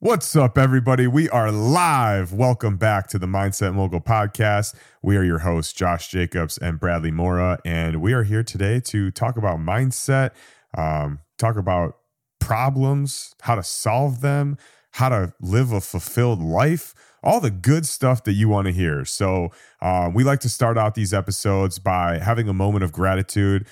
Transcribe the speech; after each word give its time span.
What's 0.00 0.36
up, 0.36 0.56
everybody? 0.56 1.08
We 1.08 1.28
are 1.30 1.50
live. 1.50 2.32
Welcome 2.32 2.76
back 2.76 3.08
to 3.08 3.18
the 3.18 3.26
Mindset 3.26 3.74
Mogul 3.74 4.00
podcast. 4.00 4.76
We 5.02 5.16
are 5.16 5.24
your 5.24 5.40
hosts, 5.40 5.72
Josh 5.72 6.06
Jacobs 6.06 6.56
and 6.56 6.78
Bradley 6.78 7.10
Mora, 7.10 7.58
and 7.64 8.00
we 8.00 8.12
are 8.12 8.22
here 8.22 8.44
today 8.44 8.78
to 8.78 9.10
talk 9.10 9.36
about 9.36 9.58
mindset, 9.58 10.30
um, 10.76 11.18
talk 11.36 11.56
about 11.56 11.96
problems, 12.38 13.34
how 13.40 13.56
to 13.56 13.64
solve 13.64 14.20
them, 14.20 14.56
how 14.92 15.08
to 15.08 15.32
live 15.40 15.72
a 15.72 15.80
fulfilled 15.80 16.40
life, 16.40 16.94
all 17.24 17.40
the 17.40 17.50
good 17.50 17.84
stuff 17.84 18.22
that 18.22 18.34
you 18.34 18.48
want 18.48 18.66
to 18.68 18.72
hear. 18.72 19.04
So, 19.04 19.50
uh, 19.82 20.12
we 20.14 20.22
like 20.22 20.38
to 20.40 20.48
start 20.48 20.78
out 20.78 20.94
these 20.94 21.12
episodes 21.12 21.80
by 21.80 22.18
having 22.18 22.48
a 22.48 22.54
moment 22.54 22.84
of 22.84 22.92
gratitude 22.92 23.66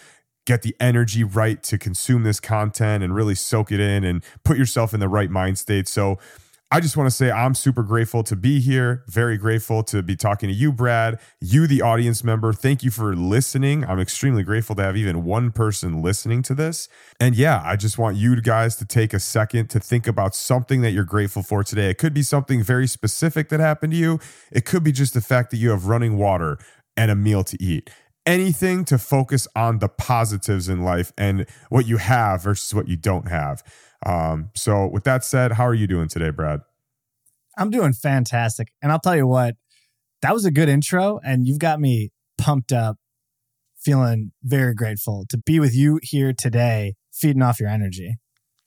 get 0.46 0.62
the 0.62 0.74
energy 0.80 1.22
right 1.22 1.62
to 1.64 1.76
consume 1.76 2.22
this 2.22 2.40
content 2.40 3.04
and 3.04 3.14
really 3.14 3.34
soak 3.34 3.70
it 3.70 3.80
in 3.80 4.04
and 4.04 4.24
put 4.44 4.56
yourself 4.56 4.94
in 4.94 5.00
the 5.00 5.08
right 5.08 5.30
mind 5.30 5.58
state. 5.58 5.86
So, 5.86 6.18
I 6.68 6.80
just 6.80 6.96
want 6.96 7.08
to 7.08 7.14
say 7.14 7.30
I'm 7.30 7.54
super 7.54 7.84
grateful 7.84 8.24
to 8.24 8.34
be 8.34 8.58
here. 8.58 9.04
Very 9.06 9.38
grateful 9.38 9.84
to 9.84 10.02
be 10.02 10.16
talking 10.16 10.48
to 10.48 10.54
you, 10.54 10.72
Brad. 10.72 11.20
You, 11.40 11.68
the 11.68 11.80
audience 11.80 12.24
member. 12.24 12.52
Thank 12.52 12.82
you 12.82 12.90
for 12.90 13.14
listening. 13.14 13.84
I'm 13.84 14.00
extremely 14.00 14.42
grateful 14.42 14.74
to 14.74 14.82
have 14.82 14.96
even 14.96 15.22
one 15.22 15.52
person 15.52 16.02
listening 16.02 16.42
to 16.42 16.54
this. 16.54 16.88
And 17.20 17.36
yeah, 17.36 17.62
I 17.64 17.76
just 17.76 17.98
want 17.98 18.16
you 18.16 18.40
guys 18.40 18.74
to 18.76 18.84
take 18.84 19.14
a 19.14 19.20
second 19.20 19.70
to 19.70 19.78
think 19.78 20.08
about 20.08 20.34
something 20.34 20.80
that 20.80 20.90
you're 20.90 21.04
grateful 21.04 21.44
for 21.44 21.62
today. 21.62 21.88
It 21.88 21.98
could 21.98 22.12
be 22.12 22.24
something 22.24 22.64
very 22.64 22.88
specific 22.88 23.48
that 23.50 23.60
happened 23.60 23.92
to 23.92 23.98
you, 23.98 24.18
it 24.50 24.64
could 24.64 24.82
be 24.82 24.90
just 24.90 25.14
the 25.14 25.20
fact 25.20 25.52
that 25.52 25.58
you 25.58 25.70
have 25.70 25.86
running 25.86 26.18
water 26.18 26.58
and 26.96 27.12
a 27.12 27.14
meal 27.14 27.44
to 27.44 27.62
eat 27.62 27.90
anything 28.26 28.84
to 28.86 28.98
focus 28.98 29.48
on 29.56 29.78
the 29.78 29.88
positives 29.88 30.68
in 30.68 30.82
life 30.82 31.12
and 31.16 31.46
what 31.70 31.86
you 31.86 31.96
have 31.96 32.42
versus 32.42 32.74
what 32.74 32.88
you 32.88 32.96
don't 32.96 33.28
have. 33.28 33.62
Um, 34.04 34.50
so, 34.54 34.86
with 34.86 35.04
that 35.04 35.24
said, 35.24 35.52
how 35.52 35.66
are 35.66 35.74
you 35.74 35.86
doing 35.86 36.08
today, 36.08 36.30
Brad? 36.30 36.60
I'm 37.56 37.70
doing 37.70 37.94
fantastic. 37.94 38.68
And 38.82 38.92
I'll 38.92 39.00
tell 39.00 39.16
you 39.16 39.26
what, 39.26 39.56
that 40.22 40.34
was 40.34 40.44
a 40.44 40.50
good 40.50 40.68
intro, 40.68 41.20
and 41.24 41.46
you've 41.46 41.58
got 41.58 41.80
me 41.80 42.10
pumped 42.36 42.72
up, 42.72 42.96
feeling 43.78 44.32
very 44.42 44.74
grateful 44.74 45.24
to 45.30 45.38
be 45.38 45.58
with 45.60 45.74
you 45.74 46.00
here 46.02 46.34
today, 46.36 46.94
feeding 47.12 47.42
off 47.42 47.60
your 47.60 47.68
energy. 47.68 48.16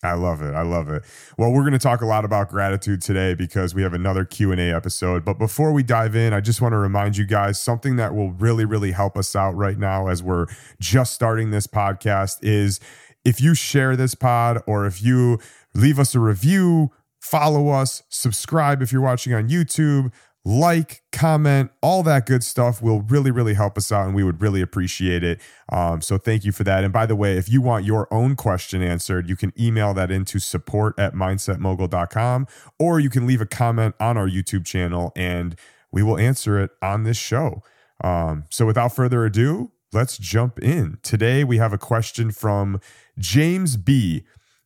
I 0.01 0.13
love 0.13 0.41
it. 0.41 0.53
I 0.55 0.61
love 0.61 0.89
it. 0.89 1.03
Well, 1.37 1.51
we're 1.51 1.63
going 1.63 1.73
to 1.73 1.79
talk 1.79 2.01
a 2.01 2.05
lot 2.05 2.23
about 2.23 2.49
gratitude 2.49 3.01
today 3.01 3.33
because 3.33 3.75
we 3.75 3.81
have 3.81 3.93
another 3.93 4.23
Q&A 4.23 4.73
episode. 4.73 5.25
But 5.25 5.37
before 5.37 5.73
we 5.73 5.83
dive 5.83 6.15
in, 6.15 6.31
I 6.31 6.39
just 6.39 6.61
want 6.61 6.71
to 6.71 6.77
remind 6.77 7.17
you 7.17 7.25
guys 7.25 7.59
something 7.59 7.97
that 7.97 8.15
will 8.15 8.31
really 8.31 8.65
really 8.65 8.91
help 8.91 9.17
us 9.17 9.35
out 9.35 9.55
right 9.55 9.77
now 9.77 10.07
as 10.07 10.23
we're 10.23 10.47
just 10.79 11.13
starting 11.13 11.51
this 11.51 11.67
podcast 11.67 12.37
is 12.41 12.79
if 13.25 13.41
you 13.41 13.53
share 13.53 13.95
this 13.95 14.15
pod 14.15 14.61
or 14.65 14.85
if 14.85 15.03
you 15.03 15.39
leave 15.73 15.99
us 15.99 16.15
a 16.15 16.19
review, 16.19 16.91
follow 17.19 17.69
us, 17.69 18.03
subscribe 18.09 18.81
if 18.81 18.91
you're 18.91 19.01
watching 19.01 19.33
on 19.33 19.49
YouTube, 19.49 20.11
like, 20.49 21.03
comment, 21.11 21.69
all 21.83 22.01
that 22.01 22.25
good 22.25 22.43
stuff 22.43 22.81
will 22.81 23.01
really, 23.01 23.29
really 23.29 23.53
help 23.53 23.77
us 23.77 23.91
out 23.91 24.07
and 24.07 24.15
we 24.15 24.23
would 24.23 24.41
really 24.41 24.61
appreciate 24.61 25.23
it. 25.23 25.39
Um, 25.71 26.01
so 26.01 26.17
thank 26.17 26.43
you 26.43 26.51
for 26.51 26.63
that. 26.63 26.83
And 26.83 26.91
by 26.91 27.05
the 27.05 27.15
way, 27.15 27.37
if 27.37 27.47
you 27.47 27.61
want 27.61 27.85
your 27.85 28.11
own 28.11 28.35
question 28.35 28.81
answered, 28.81 29.29
you 29.29 29.35
can 29.35 29.53
email 29.59 29.93
that 29.93 30.09
into 30.09 30.39
support 30.39 30.97
at 30.97 31.13
mindsetmogul.com 31.13 32.47
or 32.79 32.99
you 32.99 33.11
can 33.11 33.27
leave 33.27 33.41
a 33.41 33.45
comment 33.45 33.93
on 33.99 34.17
our 34.17 34.27
YouTube 34.27 34.65
channel 34.65 35.11
and 35.15 35.55
we 35.91 36.01
will 36.01 36.17
answer 36.17 36.59
it 36.59 36.71
on 36.81 37.03
this 37.03 37.17
show. 37.17 37.61
Um, 38.03 38.45
so 38.49 38.65
without 38.65 38.95
further 38.95 39.25
ado, 39.25 39.71
let's 39.93 40.17
jump 40.17 40.57
in. 40.57 40.97
Today 41.03 41.43
we 41.43 41.57
have 41.57 41.73
a 41.73 41.77
question 41.77 42.31
from 42.31 42.81
James 43.19 43.77
B. 43.77 44.23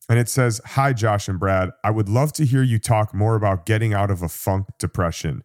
And 0.09 0.17
it 0.19 0.29
says, 0.29 0.61
Hi, 0.65 0.93
Josh 0.93 1.27
and 1.27 1.39
Brad. 1.39 1.71
I 1.83 1.91
would 1.91 2.07
love 2.07 2.31
to 2.33 2.45
hear 2.45 2.63
you 2.63 2.79
talk 2.79 3.13
more 3.13 3.35
about 3.35 3.65
getting 3.65 3.93
out 3.93 4.11
of 4.11 4.21
a 4.21 4.29
funk 4.29 4.67
depression. 4.77 5.43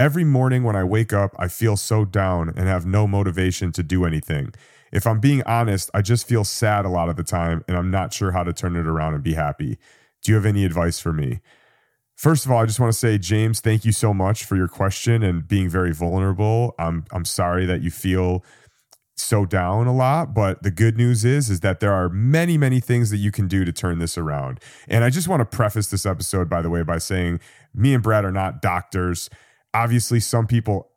Every 0.00 0.24
morning 0.24 0.64
when 0.64 0.76
I 0.76 0.82
wake 0.82 1.12
up, 1.12 1.36
I 1.38 1.48
feel 1.48 1.76
so 1.76 2.06
down 2.06 2.54
and 2.56 2.66
have 2.66 2.86
no 2.86 3.06
motivation 3.06 3.70
to 3.72 3.82
do 3.82 4.06
anything. 4.06 4.54
If 4.90 5.06
I'm 5.06 5.20
being 5.20 5.42
honest, 5.42 5.90
I 5.92 6.00
just 6.00 6.26
feel 6.26 6.42
sad 6.42 6.86
a 6.86 6.88
lot 6.88 7.10
of 7.10 7.16
the 7.16 7.22
time 7.22 7.62
and 7.68 7.76
I'm 7.76 7.90
not 7.90 8.14
sure 8.14 8.32
how 8.32 8.42
to 8.42 8.54
turn 8.54 8.76
it 8.76 8.86
around 8.86 9.12
and 9.12 9.22
be 9.22 9.34
happy. 9.34 9.76
Do 10.22 10.32
you 10.32 10.36
have 10.36 10.46
any 10.46 10.64
advice 10.64 11.00
for 11.00 11.12
me? 11.12 11.40
First 12.14 12.46
of 12.46 12.50
all, 12.50 12.62
I 12.62 12.64
just 12.64 12.80
want 12.80 12.90
to 12.90 12.98
say, 12.98 13.18
James, 13.18 13.60
thank 13.60 13.84
you 13.84 13.92
so 13.92 14.14
much 14.14 14.42
for 14.42 14.56
your 14.56 14.68
question 14.68 15.22
and 15.22 15.46
being 15.46 15.68
very 15.68 15.92
vulnerable. 15.92 16.74
I'm 16.78 17.04
I'm 17.12 17.26
sorry 17.26 17.66
that 17.66 17.82
you 17.82 17.90
feel 17.90 18.42
so 19.16 19.44
down 19.44 19.86
a 19.86 19.94
lot, 19.94 20.32
but 20.32 20.62
the 20.62 20.70
good 20.70 20.96
news 20.96 21.26
is 21.26 21.50
is 21.50 21.60
that 21.60 21.80
there 21.80 21.92
are 21.92 22.08
many 22.08 22.56
many 22.56 22.80
things 22.80 23.10
that 23.10 23.18
you 23.18 23.30
can 23.30 23.48
do 23.48 23.66
to 23.66 23.72
turn 23.72 23.98
this 23.98 24.16
around. 24.16 24.60
And 24.88 25.04
I 25.04 25.10
just 25.10 25.28
want 25.28 25.40
to 25.40 25.56
preface 25.56 25.88
this 25.88 26.06
episode 26.06 26.48
by 26.48 26.62
the 26.62 26.70
way 26.70 26.82
by 26.82 26.96
saying 26.96 27.40
me 27.74 27.92
and 27.92 28.02
Brad 28.02 28.24
are 28.24 28.32
not 28.32 28.62
doctors 28.62 29.28
obviously 29.74 30.20
some 30.20 30.46
people 30.46 30.90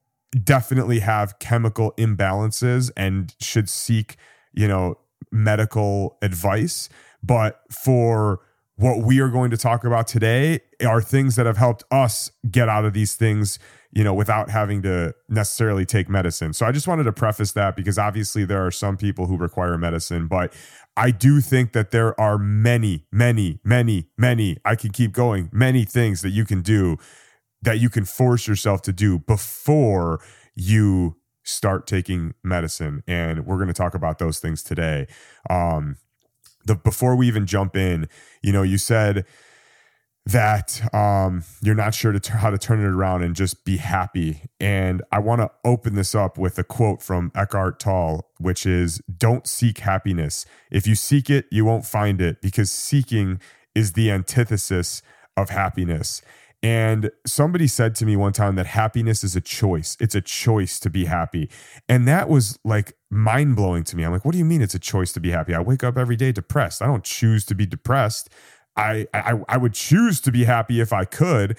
definitely 0.44 1.00
have 1.00 1.38
chemical 1.40 1.94
imbalances 1.98 2.92
and 2.98 3.36
should 3.40 3.70
seek, 3.70 4.18
you 4.54 4.68
know, 4.68 4.98
medical 5.32 6.18
advice. 6.22 6.90
But 7.22 7.62
for 7.72 8.42
what 8.76 9.00
we 9.00 9.20
are 9.20 9.30
going 9.30 9.52
to 9.52 9.58
talk 9.58 9.86
about 9.86 10.08
today 10.08 10.60
are 10.86 11.02
things 11.02 11.36
that 11.36 11.46
have 11.46 11.58
helped 11.58 11.84
us 11.92 12.32
get 12.50 12.68
out 12.68 12.86
of 12.86 12.94
these 12.94 13.16
things, 13.16 13.60
you 13.92 14.04
know, 14.04 14.14
without 14.14 14.50
having 14.50 14.82
to 14.82 15.14
necessarily 15.30 15.86
take 15.86 16.10
medicine. 16.10 16.54
So 16.54 16.66
I 16.66 16.72
just 16.72 16.88
wanted 16.88 17.04
to 17.04 17.12
preface 17.12 17.52
that 17.52 17.76
because 17.76 18.00
obviously 18.00 18.46
there 18.46 18.66
are 18.66 18.72
some 18.72 18.98
people 18.98 19.28
who 19.28 19.38
require 19.38 19.78
medicine, 19.78 20.28
but 20.28 20.54
I 20.98 21.12
do 21.12 21.40
think 21.40 21.74
that 21.74 21.92
there 21.92 22.20
are 22.20 22.38
many, 22.40 23.06
many, 23.12 23.60
many, 23.64 24.08
many, 24.18 24.58
I 24.66 24.76
can 24.76 24.92
keep 24.92 25.14
going, 25.14 25.50
many 25.52 25.86
things 25.86 26.22
that 26.22 26.32
you 26.32 26.44
can 26.44 26.62
do 26.62 26.98
that 27.64 27.80
you 27.80 27.90
can 27.90 28.06
force 28.06 28.48
yourself 28.48 28.82
to 28.84 28.94
do 28.94 29.20
before 29.20 30.20
you 30.54 31.16
start 31.44 31.88
taking 31.88 32.34
medicine. 32.44 33.04
And 33.08 33.46
we're 33.46 33.56
going 33.56 33.68
to 33.68 33.74
talk 33.74 33.96
about 33.96 34.20
those 34.20 34.40
things 34.40 34.64
today. 34.64 35.08
Um 35.50 35.98
the 36.66 36.76
before 36.76 37.16
we 37.18 37.28
even 37.28 37.46
jump 37.46 37.76
in 37.76 38.08
you 38.42 38.54
know 38.54 38.64
you 38.64 38.78
said 38.78 39.26
that 40.26 40.82
um 40.96 41.44
you're 41.62 41.76
not 41.76 41.94
sure 41.94 42.14
to 42.14 42.22
t- 42.22 42.32
how 42.32 42.50
to 42.50 42.58
turn 42.58 42.80
it 42.80 42.88
around 42.88 43.24
and 43.24 43.36
just 43.36 43.66
be 43.66 43.78
happy. 43.78 44.44
And 44.60 45.02
i 45.12 45.20
want 45.20 45.42
to 45.42 45.52
open 45.66 45.96
this 45.96 46.16
up 46.16 46.38
with 46.38 46.58
a 46.58 46.64
quote 46.64 47.02
from 47.02 47.32
Eckhart 47.36 47.80
Tolle 47.80 48.30
which 48.40 48.66
is 48.66 49.02
don't 49.18 49.48
seek 49.48 49.80
happiness. 49.80 50.46
If 50.72 50.88
you 50.88 50.96
seek 50.96 51.30
it 51.30 51.46
you 51.52 51.66
won't 51.66 51.86
find 51.86 52.22
it 52.22 52.42
because 52.42 52.72
seeking 52.72 53.42
is 53.76 53.94
the 53.94 54.12
antithesis 54.12 55.02
of 55.36 55.50
happiness 55.50 56.22
and 56.64 57.12
somebody 57.28 57.68
said 57.68 57.94
to 57.96 58.06
me 58.06 58.16
one 58.16 58.32
time 58.32 58.56
that 58.56 58.68
happiness 58.68 59.22
is 59.22 59.36
a 59.36 59.42
choice. 59.42 59.98
It's 60.00 60.16
a 60.16 60.22
choice 60.22 60.80
to 60.80 60.90
be 60.90 61.06
happy. 61.06 61.50
And 61.90 62.08
that 62.08 62.30
was 62.30 62.58
like 62.64 62.94
mind 63.10 63.58
blowing 63.58 63.84
to 63.84 63.98
me. 63.98 64.06
I'm 64.06 64.14
like, 64.14 64.24
what 64.24 64.32
do 64.32 64.38
you 64.38 64.46
mean 64.46 64.62
it's 64.62 64.74
a 64.74 64.80
choice 64.80 65.12
to 65.14 65.20
be 65.20 65.32
happy? 65.32 65.54
I 65.54 65.60
wake 65.60 65.84
up 65.84 65.98
every 65.98 66.16
day 66.16 66.32
depressed. 66.32 66.82
I 66.82 66.88
don't 66.88 67.04
choose 67.04 67.46
to 67.48 67.56
be 67.56 67.66
depressed. 67.66 68.30
I, 68.78 69.08
I, 69.14 69.42
I 69.50 69.58
would 69.58 69.74
choose 69.74 70.22
to 70.22 70.32
be 70.32 70.46
happy 70.46 70.80
if 70.80 70.94
I 70.94 71.04
could. 71.04 71.58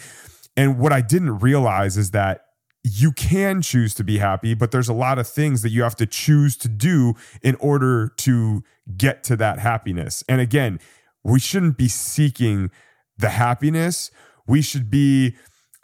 And 0.57 0.79
what 0.79 0.93
I 0.93 1.03
didn't 1.03 1.39
realize 1.39 1.99
is 1.99 2.13
that 2.13 2.47
you 2.83 3.13
can 3.13 3.61
choose 3.61 3.95
to 3.97 4.05
be 4.05 4.19
happy, 4.19 4.55
but 4.55 4.71
there's 4.71 4.89
a 4.89 4.95
lot 4.95 5.19
of 5.19 5.29
things 5.29 5.61
that 5.63 5.71
you 5.71 5.83
have 5.83 5.97
to 5.97 6.07
choose 6.07 6.57
to 6.59 6.69
do 6.69 7.15
in 7.43 7.57
order 7.57 8.09
to 8.17 8.65
get 8.97 9.23
to 9.25 9.37
that 9.37 9.59
happiness. 9.59 10.25
And 10.29 10.41
again, 10.41 10.81
we 11.23 11.41
shouldn't 11.41 11.77
be 11.77 11.89
seeking 11.89 12.71
the 13.19 13.31
happiness 13.31 14.11
we 14.47 14.63
should 14.63 14.91
be 14.91 15.37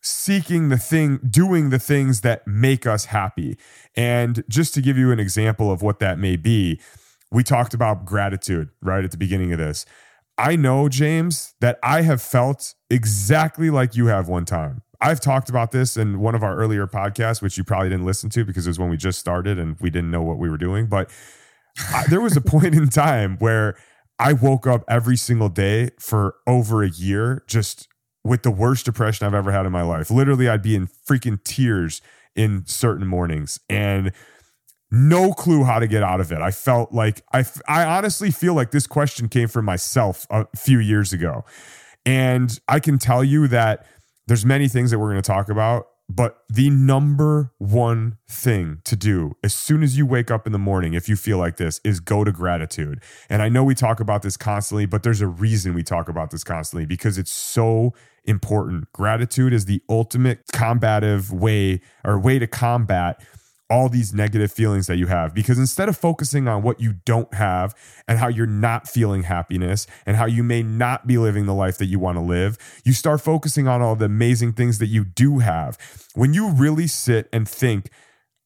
seeking 0.02 0.68
the 0.70 0.78
thing, 0.78 1.18
doing 1.28 1.70
the 1.70 1.78
things 1.78 2.22
that 2.22 2.46
make 2.46 2.86
us 2.86 3.06
happy. 3.06 3.58
And 3.96 4.42
just 4.48 4.74
to 4.74 4.80
give 4.80 4.96
you 4.96 5.12
an 5.12 5.20
example 5.20 5.70
of 5.70 5.82
what 5.82 5.98
that 5.98 6.18
may 6.18 6.36
be, 6.36 6.80
we 7.30 7.42
talked 7.42 7.74
about 7.74 8.04
gratitude 8.04 8.70
right 8.80 9.04
at 9.04 9.10
the 9.10 9.16
beginning 9.16 9.52
of 9.52 9.58
this. 9.58 9.84
I 10.38 10.56
know, 10.56 10.88
James, 10.88 11.54
that 11.60 11.78
I 11.82 12.02
have 12.02 12.22
felt 12.22 12.74
exactly 12.88 13.68
like 13.68 13.94
you 13.94 14.06
have 14.06 14.28
one 14.28 14.46
time. 14.46 14.82
I've 15.00 15.20
talked 15.20 15.48
about 15.48 15.70
this 15.70 15.96
in 15.96 16.20
one 16.20 16.34
of 16.34 16.42
our 16.42 16.56
earlier 16.56 16.86
podcasts, 16.86 17.40
which 17.40 17.56
you 17.56 17.64
probably 17.64 17.90
didn't 17.90 18.06
listen 18.06 18.30
to 18.30 18.44
because 18.44 18.66
it 18.66 18.70
was 18.70 18.78
when 18.78 18.90
we 18.90 18.96
just 18.96 19.18
started 19.18 19.58
and 19.58 19.76
we 19.80 19.90
didn't 19.90 20.10
know 20.10 20.22
what 20.22 20.38
we 20.38 20.48
were 20.48 20.58
doing. 20.58 20.86
But 20.86 21.10
I, 21.94 22.04
there 22.08 22.20
was 22.20 22.36
a 22.36 22.40
point 22.40 22.74
in 22.74 22.88
time 22.88 23.36
where 23.38 23.76
I 24.18 24.32
woke 24.32 24.66
up 24.66 24.84
every 24.88 25.16
single 25.16 25.48
day 25.48 25.90
for 25.98 26.36
over 26.46 26.82
a 26.82 26.90
year 26.90 27.44
just 27.46 27.88
with 28.24 28.42
the 28.42 28.50
worst 28.50 28.84
depression 28.84 29.26
I've 29.26 29.34
ever 29.34 29.52
had 29.52 29.66
in 29.66 29.72
my 29.72 29.82
life. 29.82 30.10
Literally, 30.10 30.48
I'd 30.48 30.62
be 30.62 30.74
in 30.74 30.86
freaking 30.86 31.42
tears 31.42 32.02
in 32.36 32.64
certain 32.66 33.06
mornings 33.06 33.58
and 33.68 34.12
no 34.90 35.32
clue 35.32 35.64
how 35.64 35.78
to 35.78 35.86
get 35.86 36.02
out 36.02 36.20
of 36.20 36.32
it. 36.32 36.40
I 36.40 36.50
felt 36.50 36.92
like 36.92 37.22
I, 37.32 37.44
I 37.68 37.84
honestly 37.84 38.30
feel 38.30 38.54
like 38.54 38.72
this 38.72 38.86
question 38.86 39.28
came 39.28 39.48
from 39.48 39.64
myself 39.64 40.26
a 40.30 40.46
few 40.56 40.78
years 40.80 41.12
ago. 41.12 41.44
And 42.04 42.58
I 42.68 42.80
can 42.80 42.98
tell 42.98 43.22
you 43.22 43.46
that 43.48 43.86
there's 44.26 44.44
many 44.44 44.68
things 44.68 44.90
that 44.90 44.98
we're 44.98 45.10
going 45.10 45.22
to 45.22 45.26
talk 45.26 45.48
about 45.48 45.86
But 46.10 46.42
the 46.48 46.70
number 46.70 47.52
one 47.58 48.18
thing 48.28 48.80
to 48.84 48.96
do 48.96 49.36
as 49.44 49.54
soon 49.54 49.84
as 49.84 49.96
you 49.96 50.04
wake 50.04 50.28
up 50.28 50.44
in 50.44 50.52
the 50.52 50.58
morning, 50.58 50.94
if 50.94 51.08
you 51.08 51.14
feel 51.14 51.38
like 51.38 51.56
this, 51.56 51.80
is 51.84 52.00
go 52.00 52.24
to 52.24 52.32
gratitude. 52.32 53.00
And 53.28 53.42
I 53.42 53.48
know 53.48 53.62
we 53.62 53.76
talk 53.76 54.00
about 54.00 54.22
this 54.22 54.36
constantly, 54.36 54.86
but 54.86 55.04
there's 55.04 55.20
a 55.20 55.28
reason 55.28 55.72
we 55.72 55.84
talk 55.84 56.08
about 56.08 56.32
this 56.32 56.42
constantly 56.42 56.84
because 56.84 57.16
it's 57.16 57.30
so 57.30 57.94
important. 58.24 58.92
Gratitude 58.92 59.52
is 59.52 59.64
the 59.64 59.82
ultimate 59.88 60.40
combative 60.52 61.32
way 61.32 61.80
or 62.04 62.18
way 62.18 62.38
to 62.38 62.46
combat 62.46 63.22
all 63.70 63.88
these 63.88 64.12
negative 64.12 64.50
feelings 64.50 64.88
that 64.88 64.96
you 64.96 65.06
have 65.06 65.32
because 65.32 65.56
instead 65.56 65.88
of 65.88 65.96
focusing 65.96 66.48
on 66.48 66.60
what 66.60 66.80
you 66.80 66.94
don't 67.04 67.32
have 67.34 67.72
and 68.08 68.18
how 68.18 68.26
you're 68.26 68.46
not 68.46 68.88
feeling 68.88 69.22
happiness 69.22 69.86
and 70.04 70.16
how 70.16 70.26
you 70.26 70.42
may 70.42 70.60
not 70.60 71.06
be 71.06 71.16
living 71.16 71.46
the 71.46 71.54
life 71.54 71.78
that 71.78 71.86
you 71.86 71.98
want 71.98 72.16
to 72.16 72.22
live, 72.22 72.58
you 72.84 72.92
start 72.92 73.20
focusing 73.20 73.68
on 73.68 73.80
all 73.80 73.94
the 73.94 74.06
amazing 74.06 74.52
things 74.52 74.78
that 74.78 74.88
you 74.88 75.04
do 75.04 75.38
have. 75.38 75.78
When 76.14 76.34
you 76.34 76.50
really 76.50 76.88
sit 76.88 77.28
and 77.32 77.48
think, 77.48 77.90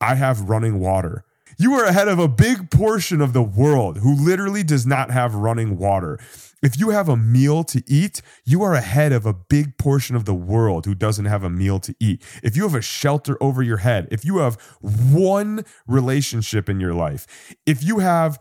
I 0.01 0.17
have 0.17 0.51
running 0.51 0.79
water. 0.79 1.25
You 1.57 1.73
are 1.75 1.85
ahead 1.85 2.09
of 2.09 2.19
a 2.19 2.29
big 2.29 2.71
portion 2.71 3.21
of 3.21 3.33
the 3.33 3.43
world 3.43 3.99
who 3.99 4.15
literally 4.15 4.63
does 4.63 4.85
not 4.85 5.11
have 5.11 5.35
running 5.35 5.79
water. 5.79 6.19
If 6.65 6.81
you 6.81 6.89
have 6.91 7.11
a 7.11 7.17
meal 7.17 7.63
to 7.65 7.83
eat, 7.87 8.23
you 8.47 8.63
are 8.63 8.73
ahead 8.73 9.13
of 9.13 9.27
a 9.27 9.35
big 9.35 9.77
portion 9.77 10.17
of 10.17 10.25
the 10.25 10.35
world 10.35 10.87
who 10.87 10.95
doesn't 10.95 11.27
have 11.27 11.45
a 11.45 11.51
meal 11.51 11.79
to 11.81 11.95
eat. 12.01 12.23
If 12.43 12.57
you 12.57 12.63
have 12.63 12.75
a 12.75 12.81
shelter 12.81 13.37
over 13.43 13.63
your 13.63 13.77
head, 13.77 14.09
if 14.11 14.25
you 14.25 14.39
have 14.39 14.55
one 14.81 15.67
relationship 15.87 16.71
in 16.71 16.81
your 16.81 16.95
life, 16.95 17.55
if 17.67 17.85
you 17.85 17.99
have 17.99 18.39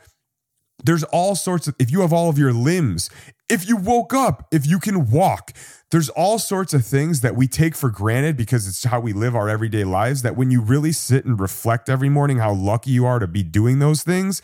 there's 0.85 1.03
all 1.05 1.35
sorts 1.35 1.67
of 1.67 1.75
if 1.79 1.91
you 1.91 2.01
have 2.01 2.13
all 2.13 2.29
of 2.29 2.37
your 2.37 2.53
limbs, 2.53 3.09
if 3.49 3.67
you 3.67 3.75
woke 3.75 4.13
up, 4.13 4.47
if 4.51 4.65
you 4.65 4.79
can 4.79 5.11
walk, 5.11 5.51
there's 5.91 6.09
all 6.09 6.39
sorts 6.39 6.73
of 6.73 6.85
things 6.85 7.21
that 7.21 7.35
we 7.35 7.47
take 7.47 7.75
for 7.75 7.89
granted 7.89 8.37
because 8.37 8.67
it's 8.67 8.83
how 8.85 9.01
we 9.01 9.11
live 9.11 9.35
our 9.35 9.49
everyday 9.49 9.83
lives 9.83 10.21
that 10.21 10.37
when 10.37 10.49
you 10.49 10.61
really 10.61 10.93
sit 10.93 11.25
and 11.25 11.39
reflect 11.39 11.89
every 11.89 12.09
morning 12.09 12.37
how 12.37 12.53
lucky 12.53 12.91
you 12.91 13.05
are 13.05 13.19
to 13.19 13.27
be 13.27 13.43
doing 13.43 13.79
those 13.79 14.01
things, 14.01 14.41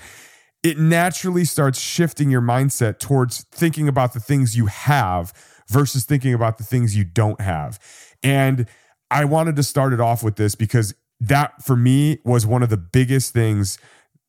it 0.64 0.78
naturally 0.78 1.46
starts 1.46 1.80
shifting 1.80 2.30
your 2.30 2.42
mindset 2.42 3.00
towards 3.00 3.46
thinking 3.52 3.88
about 3.88 4.14
the 4.14 4.20
things 4.20 4.58
you 4.58 4.66
have 4.66 5.34
versus 5.68 6.04
thinking 6.04 6.34
about 6.34 6.58
the 6.58 6.64
things 6.64 6.96
you 6.96 7.04
don't 7.04 7.40
have. 7.40 7.80
And 8.24 8.68
I 9.10 9.26
wanted 9.26 9.56
to 9.56 9.64
start 9.64 9.94
it 9.94 10.02
off 10.02 10.24
with 10.24 10.36
this 10.36 10.56
because 10.56 10.94
that 11.20 11.64
for 11.64 11.76
me 11.76 12.20
was 12.24 12.46
one 12.46 12.64
of 12.64 12.70
the 12.70 12.78
biggest 12.78 13.34
things 13.34 13.78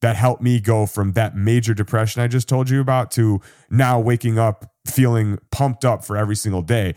that 0.01 0.17
helped 0.17 0.43
me 0.43 0.61
go 0.61 0.87
from 0.87 1.13
that 1.13 1.37
major 1.37 1.75
depression 1.75 2.23
I 2.23 2.27
just 2.27 2.49
told 2.49 2.71
you 2.71 2.81
about 2.81 3.11
to 3.13 3.41
now 3.69 4.01
waking 4.01 4.39
up 4.39 4.65
feeling 4.87 5.39
pumped 5.51 5.85
up 5.85 6.05
for 6.05 6.17
every 6.17 6.37
single 6.37 6.63
day. 6.63 6.95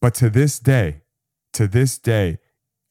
But 0.00 0.14
to 0.16 0.28
this 0.28 0.58
day, 0.58 1.00
to 1.54 1.66
this 1.66 1.98
day, 1.98 2.38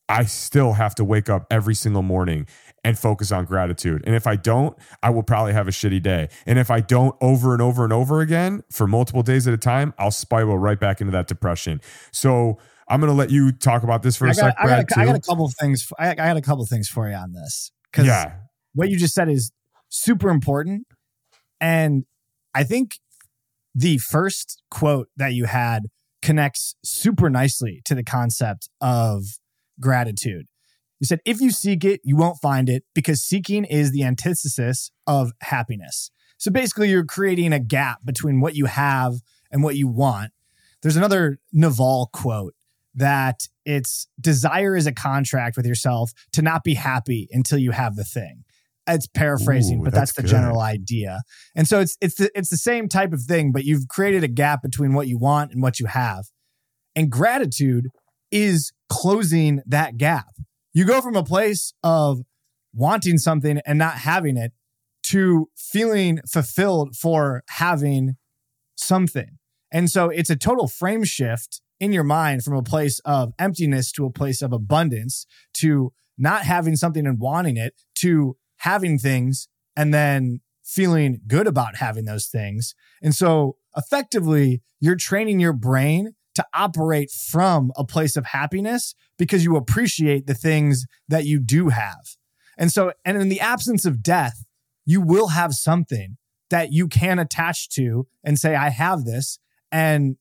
I 0.10 0.25
still 0.25 0.74
have 0.74 0.95
to 0.95 1.04
wake 1.04 1.30
up 1.30 1.45
every 1.50 1.75
single 1.75 2.01
morning 2.01 2.48
and 2.86 3.00
focus 3.00 3.32
on 3.32 3.46
gratitude. 3.46 4.04
And 4.06 4.16
if 4.16 4.28
I 4.28 4.36
don't, 4.36 4.78
I 5.02 5.10
will 5.10 5.24
probably 5.24 5.54
have 5.54 5.68
a 5.68 5.72
shitty 5.72 6.04
day. 6.04 6.30
And 6.46 6.60
if 6.60 6.70
I 6.70 6.82
don't 6.82 7.16
over 7.20 7.52
and 7.54 7.62
over 7.62 7.84
and 7.84 7.92
over 7.92 8.22
again 8.22 8.64
for 8.72 8.86
multiple 8.86 9.24
days 9.24 9.48
at 9.48 9.56
a 9.56 9.58
time, 9.58 9.96
I'll 9.98 10.12
spiral 10.12 10.60
right 10.60 10.80
back 10.80 11.02
into 11.02 11.12
that 11.12 11.26
depression. 11.26 11.82
So 12.12 12.60
I'm 12.88 13.02
going 13.02 13.12
to 13.12 13.18
let 13.18 13.32
you 13.32 13.52
talk 13.52 13.82
about 13.82 14.04
this 14.04 14.16
for 14.16 14.28
I 14.28 14.32
a 14.32 14.34
got, 14.36 14.40
sec. 14.40 14.56
I 14.60 14.68
got, 14.68 14.98
I 14.98 15.06
got, 15.06 15.16
a 15.16 15.20
couple 15.20 15.46
of 15.46 15.56
things. 15.60 15.92
I, 15.98 16.12
I 16.12 16.14
got 16.14 16.38
a 16.38 16.42
couple 16.42 16.62
of 16.62 16.70
things 16.70 16.88
for 16.88 17.10
you 17.10 17.16
on 17.16 17.34
this 17.34 17.72
because 17.92 18.06
yeah. 18.06 18.34
what 18.76 18.90
you 18.90 19.00
just 19.00 19.16
said 19.16 19.30
is 19.30 19.52
super 19.90 20.30
important. 20.30 20.86
And 21.60 22.06
I 22.54 22.66
think 22.66 23.00
the 23.74 23.98
first 23.98 24.62
quote 24.70 25.08
that 25.18 25.34
you 25.34 25.46
had 25.46 25.88
connects 26.22 26.76
super 26.84 27.32
nicely 27.32 27.82
to 27.86 27.96
the 27.96 28.04
concept 28.04 28.70
of 28.80 29.24
gratitude. 29.80 30.46
You 31.00 31.06
said, 31.06 31.19
if 31.25 31.42
you 31.42 31.51
seek 31.51 31.83
it, 31.83 32.01
you 32.03 32.15
won't 32.15 32.38
find 32.42 32.69
it 32.69 32.83
because 32.94 33.21
seeking 33.21 33.65
is 33.65 33.92
the 33.92 34.03
antithesis 34.03 34.92
of 35.06 35.31
happiness. 35.42 36.12
So 36.38 36.51
basically, 36.51 36.89
you're 36.89 37.06
creating 37.06 37.53
a 37.53 37.59
gap 37.59 38.00
between 38.06 38.42
what 38.42 38.56
you 38.56 38.65
have 38.65 39.15
and 39.51 39.63
what 39.63 39.75
you 39.75 39.88
want. 39.88 40.31
There's 40.81 40.95
another 40.95 41.39
Naval 41.51 42.09
quote 42.13 42.53
that 42.94 43.47
it's 43.65 44.07
desire 44.19 44.75
is 44.75 44.88
a 44.88 44.94
contract 44.94 45.57
with 45.57 45.65
yourself 45.65 46.12
to 46.33 46.42
not 46.42 46.63
be 46.63 46.75
happy 46.75 47.27
until 47.31 47.57
you 47.57 47.71
have 47.71 47.95
the 47.95 48.03
thing. 48.03 48.44
It's 48.88 49.07
paraphrasing, 49.07 49.80
Ooh, 49.80 49.83
but 49.83 49.94
that's, 49.94 50.12
that's 50.12 50.18
the 50.18 50.21
good. 50.24 50.30
general 50.30 50.62
idea. 50.62 51.21
And 51.56 51.68
so 51.68 51.80
it's 51.80 51.98
it's 52.01 52.15
the, 52.15 52.30
it's 52.36 52.50
the 52.50 52.57
same 52.57 52.88
type 52.88 53.13
of 53.13 53.21
thing, 53.21 53.51
but 53.51 53.63
you've 53.63 53.88
created 53.88 54.24
a 54.24 54.27
gap 54.27 54.62
between 54.62 54.94
what 54.94 55.07
you 55.07 55.18
want 55.18 55.51
and 55.51 55.62
what 55.62 55.80
you 55.80 55.88
have. 55.88 56.25
And 56.95 57.12
gratitude 57.12 57.89
is 58.31 58.71
closing 58.89 59.62
that 59.65 59.98
gap. 59.98 60.27
You 60.75 60.83
go 60.83 61.00
from 61.00 61.16
a 61.16 61.24
place 61.24 61.74
of 61.83 62.19
wanting 62.74 63.18
something 63.18 63.62
and 63.66 63.80
not 63.80 64.00
having 64.00 64.36
it 64.36 64.51
to 65.04 65.50
feeling 65.56 66.19
fulfilled 66.30 66.98
for 66.98 67.44
having 67.48 68.18
something. 68.75 69.38
And 69.72 69.89
so 69.89 70.10
it's 70.10 70.30
a 70.30 70.36
total 70.36 70.68
frame 70.68 71.06
shift 71.06 71.62
in 71.80 71.94
your 71.94 72.04
mind 72.04 72.44
from 72.44 72.56
a 72.57 72.62
place 72.62 73.00
of 73.06 73.31
emptiness 73.39 73.89
to 73.94 74.06
a 74.06 74.12
place 74.12 74.42
of 74.42 74.51
abundance 74.51 75.25
to 75.54 75.94
not 76.18 76.44
having 76.44 76.75
something 76.75 77.07
and 77.07 77.19
wanting 77.19 77.56
it 77.56 77.75
to 78.00 78.36
having 78.57 79.00
things 79.00 79.48
and 79.77 79.94
then 79.94 80.42
feeling 80.62 81.22
good 81.25 81.48
about 81.48 81.77
having 81.77 82.04
those 82.04 82.25
things. 82.25 82.75
And 83.01 83.16
so 83.16 83.56
effectively, 83.77 84.62
you're 84.81 84.98
training 84.98 85.39
your 85.39 85.54
brain 85.54 86.16
to 86.36 86.46
operate 86.54 87.12
from 87.12 87.72
a 87.76 87.84
place 87.84 88.16
of 88.16 88.26
happiness 88.28 88.94
because 89.18 89.44
you 89.44 89.56
appreciate 89.56 90.28
the 90.28 90.34
things 90.34 90.86
that 91.08 91.26
you 91.26 91.40
do 91.40 91.70
have. 91.70 92.16
And 92.58 92.72
so, 92.72 92.94
and 93.04 93.18
in 93.18 93.30
the 93.30 93.40
absence 93.40 93.86
of 93.86 94.04
death, 94.04 94.46
you 94.86 95.02
will 95.02 95.30
have 95.30 95.54
something 95.54 96.18
that 96.50 96.72
you 96.72 96.88
can 96.88 97.20
attach 97.20 97.70
to 97.70 98.08
and 98.24 98.38
say, 98.38 98.56
I 98.56 98.70
have 98.70 99.04
this 99.04 99.40
and 99.72 100.18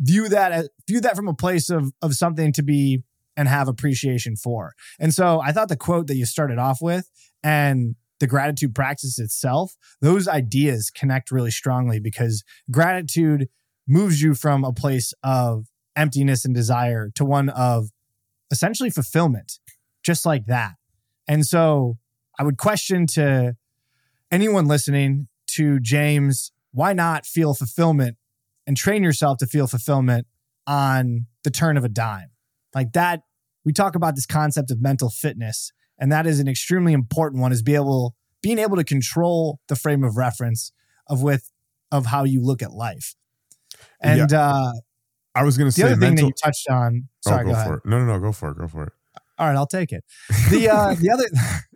view 0.00 0.28
that 0.28 0.52
as, 0.52 0.68
view 0.86 1.00
that 1.00 1.16
from 1.16 1.28
a 1.28 1.34
place 1.34 1.70
of, 1.70 1.92
of 2.00 2.14
something 2.14 2.52
to 2.52 2.62
be 2.62 3.02
and 3.36 3.48
have 3.48 3.68
appreciation 3.68 4.36
for. 4.36 4.74
And 5.00 5.12
so 5.12 5.40
I 5.40 5.52
thought 5.52 5.68
the 5.68 5.76
quote 5.76 6.06
that 6.06 6.16
you 6.16 6.26
started 6.26 6.58
off 6.58 6.78
with 6.80 7.10
and 7.42 7.96
the 8.20 8.26
gratitude 8.26 8.74
practice 8.74 9.18
itself, 9.18 9.74
those 10.00 10.28
ideas 10.28 10.90
connect 10.90 11.32
really 11.32 11.50
strongly 11.50 11.98
because 11.98 12.44
gratitude 12.70 13.48
moves 13.86 14.22
you 14.22 14.34
from 14.34 14.64
a 14.64 14.72
place 14.72 15.12
of 15.22 15.66
emptiness 15.96 16.44
and 16.44 16.54
desire 16.54 17.10
to 17.14 17.24
one 17.24 17.48
of 17.50 17.88
essentially 18.50 18.90
fulfillment, 18.90 19.58
just 20.02 20.26
like 20.26 20.46
that. 20.46 20.74
And 21.26 21.44
so 21.44 21.98
I 22.38 22.42
would 22.42 22.58
question 22.58 23.06
to 23.14 23.56
anyone 24.30 24.66
listening 24.66 25.28
to 25.48 25.78
James, 25.80 26.52
why 26.72 26.92
not 26.92 27.26
feel 27.26 27.54
fulfillment 27.54 28.16
and 28.66 28.76
train 28.76 29.02
yourself 29.02 29.38
to 29.38 29.46
feel 29.46 29.66
fulfillment 29.66 30.26
on 30.66 31.26
the 31.44 31.50
turn 31.50 31.76
of 31.76 31.84
a 31.84 31.88
dime? 31.88 32.30
Like 32.74 32.92
that, 32.92 33.20
we 33.64 33.72
talk 33.72 33.94
about 33.94 34.14
this 34.16 34.26
concept 34.26 34.70
of 34.70 34.82
mental 34.82 35.08
fitness, 35.08 35.72
and 35.98 36.10
that 36.12 36.26
is 36.26 36.40
an 36.40 36.48
extremely 36.48 36.92
important 36.92 37.40
one 37.40 37.52
is 37.52 37.62
be 37.62 37.74
able 37.74 38.14
being 38.42 38.58
able 38.58 38.76
to 38.76 38.84
control 38.84 39.60
the 39.68 39.76
frame 39.76 40.04
of 40.04 40.16
reference 40.16 40.72
of 41.08 41.22
with 41.22 41.50
of 41.90 42.06
how 42.06 42.24
you 42.24 42.42
look 42.42 42.62
at 42.62 42.72
life. 42.72 43.14
And 44.00 44.30
yeah. 44.30 44.50
uh, 44.50 44.72
I 45.34 45.42
was 45.42 45.56
going 45.56 45.68
to 45.68 45.72
say 45.72 45.82
the 45.82 45.88
other 45.88 45.96
mental- 45.96 46.16
thing 46.16 46.16
that 46.16 46.28
you 46.28 46.32
touched 46.42 46.68
on. 46.68 47.08
Oh, 47.26 47.30
sorry, 47.30 47.44
oh, 47.44 47.48
go, 47.48 47.54
go. 47.54 47.64
For 47.64 47.74
it. 47.74 47.86
No, 47.86 47.98
no, 47.98 48.06
no, 48.06 48.20
go 48.20 48.32
for 48.32 48.50
it. 48.50 48.58
Go 48.58 48.68
for 48.68 48.84
it. 48.84 48.92
All 49.38 49.48
right, 49.48 49.56
I'll 49.56 49.66
take 49.66 49.92
it. 49.92 50.04
The 50.50 50.68
uh, 50.68 50.94
the 50.98 51.10
other 51.10 51.24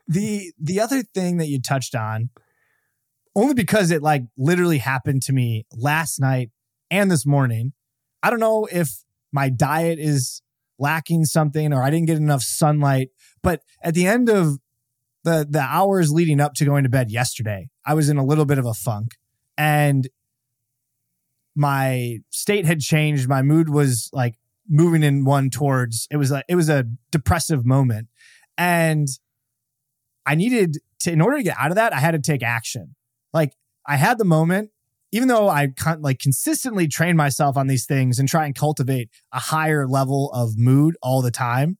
the 0.06 0.52
the 0.60 0.80
other 0.80 1.02
thing 1.02 1.38
that 1.38 1.48
you 1.48 1.60
touched 1.60 1.94
on, 1.94 2.30
only 3.34 3.54
because 3.54 3.90
it 3.90 4.02
like 4.02 4.22
literally 4.36 4.78
happened 4.78 5.22
to 5.22 5.32
me 5.32 5.66
last 5.72 6.20
night 6.20 6.50
and 6.90 7.10
this 7.10 7.26
morning. 7.26 7.72
I 8.22 8.30
don't 8.30 8.40
know 8.40 8.68
if 8.70 8.90
my 9.32 9.48
diet 9.48 9.98
is 9.98 10.42
lacking 10.78 11.24
something 11.24 11.72
or 11.72 11.82
I 11.82 11.90
didn't 11.90 12.06
get 12.06 12.16
enough 12.16 12.42
sunlight, 12.42 13.10
but 13.42 13.62
at 13.82 13.94
the 13.94 14.06
end 14.06 14.28
of 14.28 14.58
the 15.24 15.46
the 15.48 15.60
hours 15.60 16.12
leading 16.12 16.40
up 16.40 16.54
to 16.54 16.64
going 16.64 16.84
to 16.84 16.88
bed 16.88 17.10
yesterday, 17.10 17.68
I 17.84 17.94
was 17.94 18.08
in 18.08 18.18
a 18.18 18.24
little 18.24 18.44
bit 18.44 18.58
of 18.58 18.66
a 18.66 18.74
funk 18.74 19.16
and 19.56 20.08
my 21.58 22.20
state 22.30 22.64
had 22.64 22.80
changed. 22.80 23.28
My 23.28 23.42
mood 23.42 23.68
was 23.68 24.08
like 24.12 24.36
moving 24.68 25.02
in 25.02 25.24
one 25.24 25.50
towards 25.50 26.06
it 26.10 26.16
was 26.16 26.30
like 26.30 26.44
it 26.48 26.54
was 26.54 26.68
a 26.68 26.84
depressive 27.10 27.66
moment. 27.66 28.08
And 28.56 29.08
I 30.24 30.34
needed 30.34 30.78
to 31.00 31.12
in 31.12 31.20
order 31.20 31.38
to 31.38 31.42
get 31.42 31.56
out 31.58 31.70
of 31.70 31.76
that, 31.76 31.92
I 31.92 31.98
had 31.98 32.12
to 32.12 32.20
take 32.20 32.42
action. 32.42 32.94
Like 33.32 33.54
I 33.86 33.96
had 33.96 34.18
the 34.18 34.24
moment, 34.24 34.70
even 35.10 35.28
though 35.28 35.48
I 35.48 35.68
con- 35.68 36.00
like 36.00 36.20
consistently 36.20 36.86
train 36.86 37.16
myself 37.16 37.56
on 37.56 37.66
these 37.66 37.86
things 37.86 38.18
and 38.18 38.28
try 38.28 38.46
and 38.46 38.54
cultivate 38.54 39.10
a 39.32 39.40
higher 39.40 39.86
level 39.86 40.30
of 40.32 40.56
mood 40.56 40.96
all 41.02 41.22
the 41.22 41.30
time, 41.30 41.78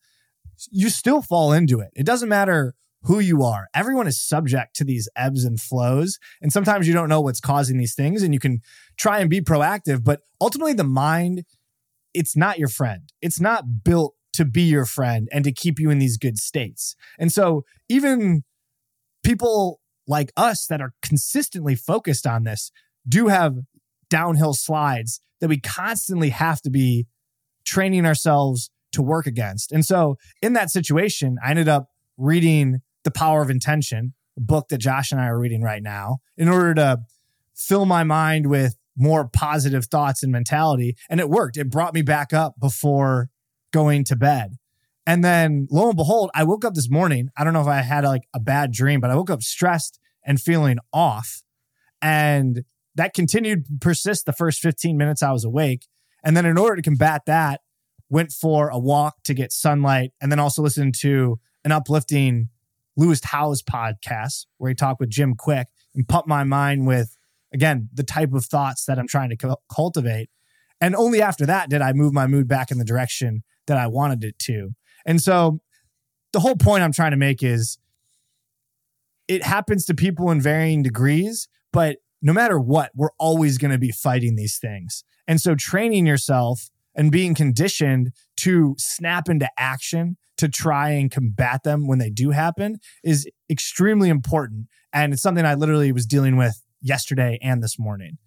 you 0.71 0.91
still 0.91 1.23
fall 1.23 1.53
into 1.53 1.81
it. 1.81 1.91
It 1.95 2.05
doesn't 2.05 2.29
matter 2.29 2.75
who 3.03 3.21
you 3.21 3.43
are. 3.43 3.69
Everyone 3.75 4.07
is 4.07 4.21
subject 4.21 4.75
to 4.77 4.85
these 4.85 5.09
ebbs 5.17 5.45
and 5.45 5.61
flows. 5.61 6.19
And 6.43 6.53
sometimes 6.53 6.89
you 6.89 6.95
don't 6.95 7.09
know 7.09 7.21
what's 7.21 7.41
causing 7.41 7.79
these 7.79 7.95
things 7.95 8.23
and 8.23 8.35
you 8.35 8.41
can 8.41 8.61
try 8.99 9.21
and 9.21 9.31
be 9.31 9.41
proactive, 9.41 10.05
but 10.05 10.21
ultimately 10.41 10.73
the 10.73 10.85
mind, 10.85 11.45
it's 12.13 12.37
not 12.37 12.59
your 12.59 12.69
friend. 12.69 13.03
It's 13.23 13.41
not 13.41 13.85
built 13.85 14.15
to 14.35 14.45
be 14.45 14.63
your 14.63 14.85
friend 14.85 15.29
and 15.33 15.45
to 15.45 15.53
keep 15.53 15.79
you 15.79 15.91
in 15.91 15.99
these 15.99 16.17
good 16.17 16.39
states. 16.39 16.95
And 17.19 17.33
so 17.33 17.65
even 17.89 18.45
people 19.25 19.81
like 20.07 20.33
us 20.37 20.67
that 20.67 20.81
are 20.81 20.95
consistently 21.03 21.75
focused 21.75 22.27
on 22.27 22.45
this 22.45 22.71
do 23.07 23.29
have 23.29 23.57
downhill 24.11 24.55
slides 24.55 25.21
that 25.41 25.49
we 25.49 25.61
constantly 25.61 26.31
have 26.31 26.61
to 26.63 26.71
be 26.71 27.07
training 27.65 28.07
ourselves 28.07 28.71
to 28.93 29.03
work 29.03 29.27
against. 29.27 29.71
And 29.71 29.85
so 29.85 30.17
in 30.41 30.55
that 30.55 30.71
situation, 30.71 31.37
I 31.45 31.51
ended 31.51 31.69
up 31.69 31.89
reading 32.17 32.81
The 33.09 33.19
Power 33.19 33.41
of 33.41 33.49
Intention, 33.49 34.13
a 34.37 34.43
book 34.43 34.69
that 34.69 34.79
Josh 34.79 35.13
and 35.13 35.21
I 35.21 35.29
are 35.29 35.39
reading 35.39 35.63
right 35.63 35.83
now, 35.83 36.19
in 36.37 36.47
order 36.47 36.75
to 36.75 36.99
fill 37.55 37.87
my 37.87 38.05
mind 38.05 38.51
with 38.51 38.77
more 38.99 39.27
positive 39.27 39.87
thoughts 39.87 40.23
and 40.23 40.31
mentality. 40.31 40.95
And 41.09 41.21
it 41.21 41.31
worked. 41.31 41.57
It 41.57 41.71
brought 41.71 41.95
me 41.95 42.03
back 42.03 42.35
up 42.35 42.61
before 42.61 43.31
going 43.73 44.05
to 44.05 44.17
bed. 44.17 44.59
And 45.07 45.25
then 45.25 45.69
lo 45.71 45.89
and 45.89 45.97
behold, 45.97 46.31
I 46.35 46.45
woke 46.45 46.67
up 46.67 46.75
this 46.75 46.91
morning. 46.91 47.31
I 47.35 47.45
don't 47.45 47.55
know 47.55 47.63
if 47.63 47.67
I 47.67 47.81
had 47.81 48.05
like 48.05 48.29
a 48.35 48.41
bad 48.41 48.73
dream, 48.73 49.01
but 49.01 49.11
I 49.11 49.17
woke 49.17 49.31
up 49.31 49.43
stressed 49.43 49.99
and 50.23 50.39
feeling 50.39 50.77
off. 50.93 51.43
And 52.03 52.65
that 52.95 53.15
continued 53.15 53.65
to 53.65 53.73
persist 53.81 54.27
the 54.27 54.35
first 54.35 54.61
15 54.61 54.99
minutes 54.99 55.23
I 55.23 55.33
was 55.33 55.45
awake. 55.45 55.87
And 56.23 56.37
then 56.37 56.45
in 56.45 56.59
order 56.59 56.77
to 56.77 56.83
combat 56.83 57.23
that, 57.25 57.63
went 58.11 58.33
for 58.33 58.69
a 58.69 58.79
walk 58.79 59.23
to 59.25 59.33
get 59.33 59.51
sunlight 59.51 60.13
and 60.21 60.31
then 60.31 60.39
also 60.39 60.61
listened 60.61 60.95
to 61.01 61.39
an 61.65 61.73
uplifting 61.73 62.51
Lewis 62.99 63.21
Howes 63.25 63.63
podcast 63.63 64.47
where 64.59 64.69
he 64.69 64.75
talked 64.75 65.01
with 65.01 65.09
Jim 65.09 65.35
Kwik 65.35 65.67
and 65.95 66.07
pump 66.07 66.27
my 66.27 66.45
mind 66.45 66.87
with 66.87 67.17
again 67.55 67.89
the 67.95 68.03
type 68.03 68.35
of 68.35 68.45
thoughts 68.45 68.85
that 68.85 68.99
I'm 68.99 69.09
trying 69.09 69.31
to 69.31 69.57
cultivate. 69.73 70.29
And 70.81 70.95
only 70.95 71.23
after 71.23 71.47
that 71.47 71.71
did 71.71 71.81
I 71.81 71.93
move 71.93 72.13
my 72.13 72.27
mood 72.27 72.49
back 72.49 72.71
in 72.71 72.79
the 72.79 72.85
direction 72.85 73.43
that 73.67 73.79
I 73.79 73.87
wanted 73.87 74.25
it 74.25 74.39
to. 74.41 74.71
And 75.07 75.23
so 75.23 75.61
the 76.33 76.41
whole 76.41 76.57
point 76.57 76.83
I'm 76.83 76.93
trying 76.93 77.13
to 77.13 77.17
make 77.17 77.43
is 77.43 77.79
it 79.29 79.43
happens 79.45 79.85
to 79.87 79.95
people 79.95 80.31
in 80.31 80.41
varying 80.41 80.83
degrees, 80.83 81.49
but 81.73 81.99
no 82.21 82.33
matter 82.33 82.59
what, 82.59 82.91
we're 82.95 83.13
always 83.19 83.59
going 83.59 83.71
to 83.71 83.79
be 83.79 83.93
fighting 83.93 84.35
these 84.35 84.59
things. 84.59 85.05
And 85.27 85.41
so 85.41 85.55
training 85.55 86.07
yourself 86.07 86.71
and 86.99 87.13
being 87.13 87.35
conditioned 87.35 88.13
to 88.39 88.75
snap 88.77 89.29
into 89.29 89.49
action 89.57 90.19
to 90.37 90.49
try 90.49 90.91
and 90.91 91.11
combat 91.11 91.63
them 91.63 91.87
when 91.87 91.99
they 91.99 92.11
do 92.11 92.31
happen 92.31 92.79
is 93.03 93.27
extremely 93.49 94.09
important. 94.09 94.67
And 94.93 95.13
it's 95.13 95.23
something 95.23 95.47
I 95.47 95.55
literally 95.55 95.93
was 95.93 96.07
dealing 96.07 96.37
with 96.37 96.63
yesterday 96.83 97.39
and 97.41 97.63
this 97.63 97.79
morning. 97.79 98.19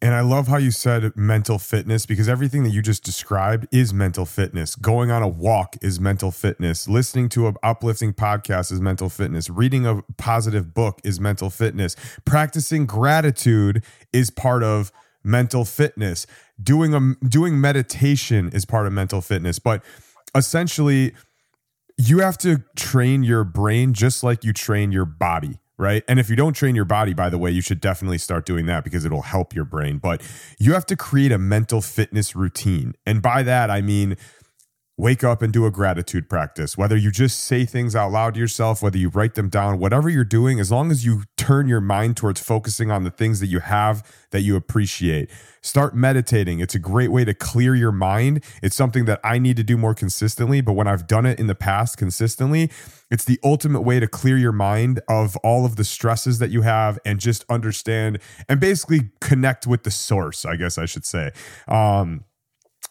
And 0.00 0.16
I 0.16 0.20
love 0.20 0.48
how 0.48 0.56
you 0.56 0.72
said 0.72 1.12
mental 1.14 1.60
fitness 1.60 2.06
because 2.06 2.28
everything 2.28 2.64
that 2.64 2.70
you 2.70 2.82
just 2.82 3.04
described 3.04 3.68
is 3.70 3.94
mental 3.94 4.26
fitness. 4.26 4.74
Going 4.74 5.12
on 5.12 5.22
a 5.22 5.28
walk 5.28 5.76
is 5.80 6.00
mental 6.00 6.32
fitness. 6.32 6.88
Listening 6.88 7.28
to 7.30 7.46
an 7.46 7.54
uplifting 7.62 8.12
podcast 8.12 8.72
is 8.72 8.80
mental 8.80 9.08
fitness. 9.08 9.48
Reading 9.48 9.86
a 9.86 10.02
positive 10.18 10.74
book 10.74 11.00
is 11.04 11.20
mental 11.20 11.50
fitness. 11.50 11.94
Practicing 12.24 12.84
gratitude 12.84 13.84
is 14.12 14.28
part 14.30 14.64
of 14.64 14.90
mental 15.24 15.64
fitness. 15.64 16.26
Doing 16.62 16.94
a 16.94 17.26
doing 17.26 17.60
meditation 17.60 18.50
is 18.52 18.64
part 18.64 18.86
of 18.86 18.92
mental 18.92 19.20
fitness. 19.20 19.58
But 19.58 19.82
essentially, 20.34 21.14
you 21.98 22.20
have 22.20 22.38
to 22.38 22.62
train 22.76 23.22
your 23.22 23.44
brain 23.44 23.92
just 23.92 24.22
like 24.22 24.44
you 24.44 24.52
train 24.52 24.92
your 24.92 25.04
body 25.04 25.58
right? 25.78 26.04
And 26.06 26.20
if 26.20 26.30
you 26.30 26.36
don't 26.36 26.52
train 26.52 26.76
your 26.76 26.84
body, 26.84 27.12
by 27.12 27.28
the 27.28 27.38
way, 27.38 27.50
you 27.50 27.60
should 27.60 27.80
definitely 27.80 28.18
start 28.18 28.46
doing 28.46 28.66
that 28.66 28.84
because 28.84 29.04
it'll 29.04 29.22
help 29.22 29.52
your 29.52 29.64
brain. 29.64 29.98
But 29.98 30.22
you 30.60 30.74
have 30.74 30.86
to 30.86 30.96
create 30.96 31.32
a 31.32 31.38
mental 31.38 31.80
fitness 31.80 32.36
routine. 32.36 32.94
And 33.04 33.20
by 33.20 33.42
that, 33.42 33.68
I 33.68 33.80
mean, 33.80 34.16
wake 35.02 35.24
up 35.24 35.42
and 35.42 35.52
do 35.52 35.66
a 35.66 35.70
gratitude 35.70 36.28
practice. 36.28 36.78
Whether 36.78 36.96
you 36.96 37.10
just 37.10 37.40
say 37.40 37.64
things 37.64 37.96
out 37.96 38.12
loud 38.12 38.34
to 38.34 38.40
yourself, 38.40 38.82
whether 38.82 38.96
you 38.96 39.08
write 39.08 39.34
them 39.34 39.48
down, 39.48 39.80
whatever 39.80 40.08
you're 40.08 40.22
doing, 40.22 40.60
as 40.60 40.70
long 40.70 40.92
as 40.92 41.04
you 41.04 41.24
turn 41.36 41.66
your 41.66 41.80
mind 41.80 42.16
towards 42.16 42.40
focusing 42.40 42.92
on 42.92 43.02
the 43.02 43.10
things 43.10 43.40
that 43.40 43.48
you 43.48 43.58
have 43.58 44.08
that 44.30 44.42
you 44.42 44.54
appreciate. 44.54 45.28
Start 45.60 45.96
meditating. 45.96 46.60
It's 46.60 46.76
a 46.76 46.78
great 46.78 47.10
way 47.10 47.24
to 47.24 47.34
clear 47.34 47.74
your 47.74 47.90
mind. 47.90 48.44
It's 48.62 48.76
something 48.76 49.04
that 49.06 49.18
I 49.24 49.40
need 49.40 49.56
to 49.56 49.64
do 49.64 49.76
more 49.76 49.92
consistently, 49.92 50.60
but 50.60 50.74
when 50.74 50.86
I've 50.86 51.08
done 51.08 51.26
it 51.26 51.40
in 51.40 51.48
the 51.48 51.56
past 51.56 51.96
consistently, 51.96 52.70
it's 53.10 53.24
the 53.24 53.40
ultimate 53.42 53.80
way 53.80 53.98
to 53.98 54.06
clear 54.06 54.36
your 54.36 54.52
mind 54.52 55.00
of 55.08 55.34
all 55.38 55.66
of 55.66 55.74
the 55.74 55.84
stresses 55.84 56.38
that 56.38 56.50
you 56.50 56.62
have 56.62 57.00
and 57.04 57.18
just 57.18 57.44
understand 57.48 58.20
and 58.48 58.60
basically 58.60 59.10
connect 59.20 59.66
with 59.66 59.82
the 59.82 59.90
source, 59.90 60.44
I 60.44 60.54
guess 60.54 60.78
I 60.78 60.86
should 60.86 61.04
say. 61.04 61.32
Um, 61.66 62.22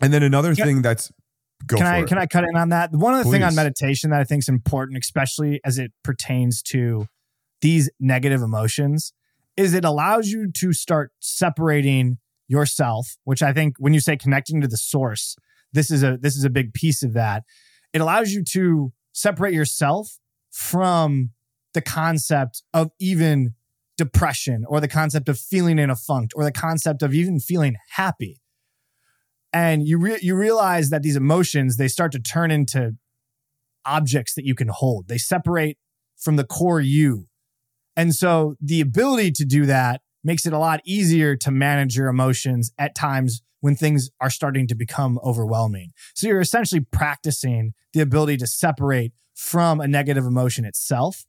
and 0.01 0.11
then 0.11 0.23
another 0.23 0.51
yeah. 0.51 0.65
thing 0.65 0.81
that's 0.81 1.09
Go 1.71 1.77
can 1.77 1.87
I 1.87 1.99
it. 1.99 2.07
can 2.07 2.17
I 2.17 2.25
cut 2.25 2.43
in 2.43 2.57
on 2.57 2.69
that? 2.69 2.91
One 2.91 3.13
of 3.13 3.23
the 3.23 3.31
thing 3.31 3.43
on 3.43 3.55
meditation 3.55 4.09
that 4.09 4.19
I 4.19 4.25
think 4.25 4.43
is 4.43 4.49
important, 4.49 4.99
especially 5.01 5.61
as 5.63 5.77
it 5.77 5.93
pertains 6.03 6.61
to 6.63 7.07
these 7.61 7.89
negative 7.97 8.41
emotions, 8.41 9.13
is 9.55 9.73
it 9.73 9.85
allows 9.85 10.27
you 10.27 10.51
to 10.51 10.73
start 10.73 11.13
separating 11.19 12.17
yourself, 12.49 13.15
which 13.23 13.41
I 13.41 13.53
think 13.53 13.75
when 13.79 13.93
you 13.93 14.01
say 14.01 14.17
connecting 14.17 14.59
to 14.59 14.67
the 14.67 14.75
source, 14.75 15.37
this 15.71 15.89
is 15.89 16.03
a 16.03 16.17
this 16.17 16.35
is 16.35 16.43
a 16.43 16.49
big 16.49 16.73
piece 16.73 17.03
of 17.03 17.13
that. 17.13 17.43
It 17.93 18.01
allows 18.01 18.31
you 18.31 18.43
to 18.51 18.91
separate 19.13 19.53
yourself 19.53 20.19
from 20.49 21.29
the 21.73 21.81
concept 21.81 22.63
of 22.73 22.91
even 22.99 23.53
depression 23.97 24.65
or 24.67 24.81
the 24.81 24.89
concept 24.89 25.29
of 25.29 25.39
feeling 25.39 25.79
in 25.79 25.89
a 25.89 25.95
funk 25.95 26.31
or 26.35 26.43
the 26.43 26.51
concept 26.51 27.01
of 27.01 27.13
even 27.13 27.39
feeling 27.39 27.77
happy 27.91 28.40
and 29.53 29.87
you 29.87 29.97
re- 29.97 30.19
you 30.21 30.35
realize 30.35 30.89
that 30.89 31.03
these 31.03 31.15
emotions 31.15 31.77
they 31.77 31.87
start 31.87 32.11
to 32.13 32.19
turn 32.19 32.51
into 32.51 32.95
objects 33.85 34.33
that 34.35 34.45
you 34.45 34.55
can 34.55 34.69
hold. 34.69 35.07
They 35.07 35.17
separate 35.17 35.77
from 36.17 36.35
the 36.35 36.43
core 36.43 36.79
you. 36.79 37.27
And 37.95 38.13
so 38.13 38.55
the 38.61 38.79
ability 38.79 39.31
to 39.31 39.45
do 39.45 39.65
that 39.65 40.01
makes 40.23 40.45
it 40.45 40.53
a 40.53 40.59
lot 40.59 40.81
easier 40.85 41.35
to 41.35 41.51
manage 41.51 41.97
your 41.97 42.07
emotions 42.07 42.71
at 42.77 42.95
times 42.95 43.41
when 43.59 43.75
things 43.75 44.09
are 44.19 44.29
starting 44.29 44.67
to 44.67 44.75
become 44.75 45.19
overwhelming. 45.23 45.91
So 46.15 46.27
you're 46.27 46.41
essentially 46.41 46.81
practicing 46.81 47.73
the 47.93 48.01
ability 48.01 48.37
to 48.37 48.47
separate 48.47 49.13
from 49.33 49.81
a 49.81 49.87
negative 49.87 50.25
emotion 50.25 50.65
itself. 50.65 51.25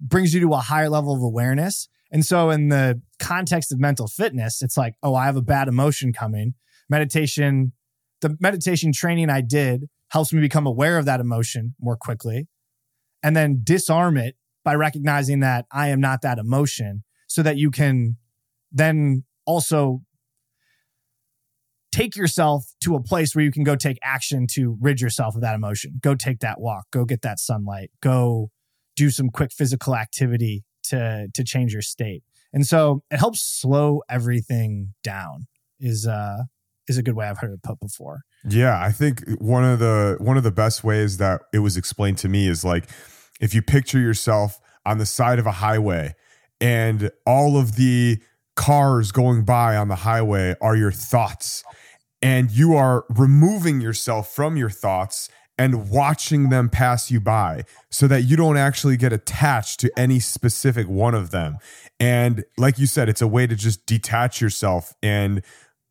Brings 0.00 0.32
you 0.32 0.40
to 0.40 0.54
a 0.54 0.58
higher 0.58 0.88
level 0.88 1.14
of 1.14 1.22
awareness. 1.22 1.88
And 2.10 2.24
so 2.24 2.50
in 2.50 2.68
the 2.68 3.00
context 3.20 3.70
of 3.70 3.78
mental 3.78 4.08
fitness 4.08 4.62
it's 4.62 4.76
like 4.76 4.94
oh 5.02 5.14
i 5.14 5.26
have 5.26 5.36
a 5.36 5.42
bad 5.42 5.68
emotion 5.68 6.12
coming 6.12 6.54
meditation, 6.90 7.72
the 8.20 8.36
meditation 8.40 8.92
training 8.92 9.30
I 9.30 9.40
did 9.40 9.88
helps 10.10 10.32
me 10.32 10.40
become 10.40 10.66
aware 10.66 10.98
of 10.98 11.06
that 11.06 11.20
emotion 11.20 11.74
more 11.80 11.96
quickly 11.96 12.48
and 13.22 13.36
then 13.36 13.60
disarm 13.62 14.16
it 14.16 14.36
by 14.64 14.74
recognizing 14.74 15.40
that 15.40 15.66
I 15.72 15.88
am 15.88 16.00
not 16.00 16.22
that 16.22 16.38
emotion 16.38 17.04
so 17.26 17.42
that 17.42 17.56
you 17.56 17.70
can 17.70 18.16
then 18.72 19.24
also 19.46 20.02
take 21.92 22.16
yourself 22.16 22.66
to 22.82 22.94
a 22.94 23.02
place 23.02 23.34
where 23.34 23.44
you 23.44 23.50
can 23.50 23.64
go 23.64 23.76
take 23.76 23.98
action 24.02 24.46
to 24.48 24.76
rid 24.80 25.00
yourself 25.00 25.34
of 25.34 25.40
that 25.40 25.54
emotion. 25.54 25.98
Go 26.00 26.14
take 26.14 26.40
that 26.40 26.60
walk, 26.60 26.86
go 26.92 27.04
get 27.04 27.22
that 27.22 27.38
sunlight, 27.38 27.90
go 28.00 28.50
do 28.96 29.10
some 29.10 29.30
quick 29.30 29.52
physical 29.52 29.96
activity 29.96 30.64
to 30.84 31.28
to 31.34 31.44
change 31.44 31.72
your 31.72 31.82
state. 31.82 32.22
And 32.52 32.66
so 32.66 33.02
it 33.10 33.18
helps 33.18 33.40
slow 33.40 34.02
everything 34.08 34.94
down 35.02 35.46
is 35.78 36.06
uh 36.06 36.44
is 36.90 36.98
a 36.98 37.02
good 37.02 37.14
way 37.14 37.26
I've 37.26 37.38
heard 37.38 37.52
it 37.52 37.62
put 37.62 37.80
before. 37.80 38.22
Yeah, 38.44 38.78
I 38.80 38.92
think 38.92 39.22
one 39.38 39.64
of 39.64 39.78
the 39.78 40.16
one 40.18 40.36
of 40.36 40.42
the 40.42 40.50
best 40.50 40.84
ways 40.84 41.16
that 41.16 41.42
it 41.52 41.60
was 41.60 41.76
explained 41.76 42.18
to 42.18 42.28
me 42.28 42.48
is 42.48 42.64
like 42.64 42.90
if 43.40 43.54
you 43.54 43.62
picture 43.62 43.98
yourself 43.98 44.60
on 44.84 44.98
the 44.98 45.06
side 45.06 45.38
of 45.38 45.46
a 45.46 45.52
highway 45.52 46.14
and 46.60 47.10
all 47.26 47.56
of 47.56 47.76
the 47.76 48.18
cars 48.56 49.12
going 49.12 49.44
by 49.44 49.76
on 49.76 49.88
the 49.88 49.96
highway 49.96 50.54
are 50.60 50.76
your 50.76 50.92
thoughts 50.92 51.64
and 52.20 52.50
you 52.50 52.74
are 52.74 53.04
removing 53.08 53.80
yourself 53.80 54.34
from 54.34 54.56
your 54.56 54.68
thoughts 54.68 55.30
and 55.60 55.90
watching 55.90 56.48
them 56.48 56.70
pass 56.70 57.10
you 57.10 57.20
by 57.20 57.64
so 57.90 58.06
that 58.06 58.22
you 58.22 58.34
don't 58.34 58.56
actually 58.56 58.96
get 58.96 59.12
attached 59.12 59.78
to 59.78 59.90
any 59.94 60.18
specific 60.18 60.88
one 60.88 61.14
of 61.14 61.30
them. 61.30 61.58
And 61.98 62.44
like 62.56 62.78
you 62.78 62.86
said, 62.86 63.10
it's 63.10 63.20
a 63.20 63.28
way 63.28 63.46
to 63.46 63.54
just 63.54 63.84
detach 63.84 64.40
yourself 64.40 64.94
and 65.02 65.42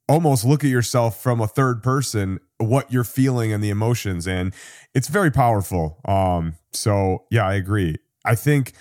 almost 0.09 0.43
look 0.43 0.63
at 0.63 0.69
yourself 0.69 1.21
from 1.21 1.39
a 1.39 1.47
third 1.47 1.81
person 1.81 2.39
what 2.57 2.91
you're 2.91 3.05
feeling 3.05 3.53
and 3.53 3.63
the 3.63 3.69
emotions 3.69 4.27
and 4.27 4.53
it's 4.93 5.07
very 5.07 5.31
powerful. 5.31 6.01
Um 6.05 6.55
so 6.73 7.25
yeah 7.31 7.47
i 7.47 7.53
agree. 7.53 7.95
I 8.25 8.35
think 8.35 8.73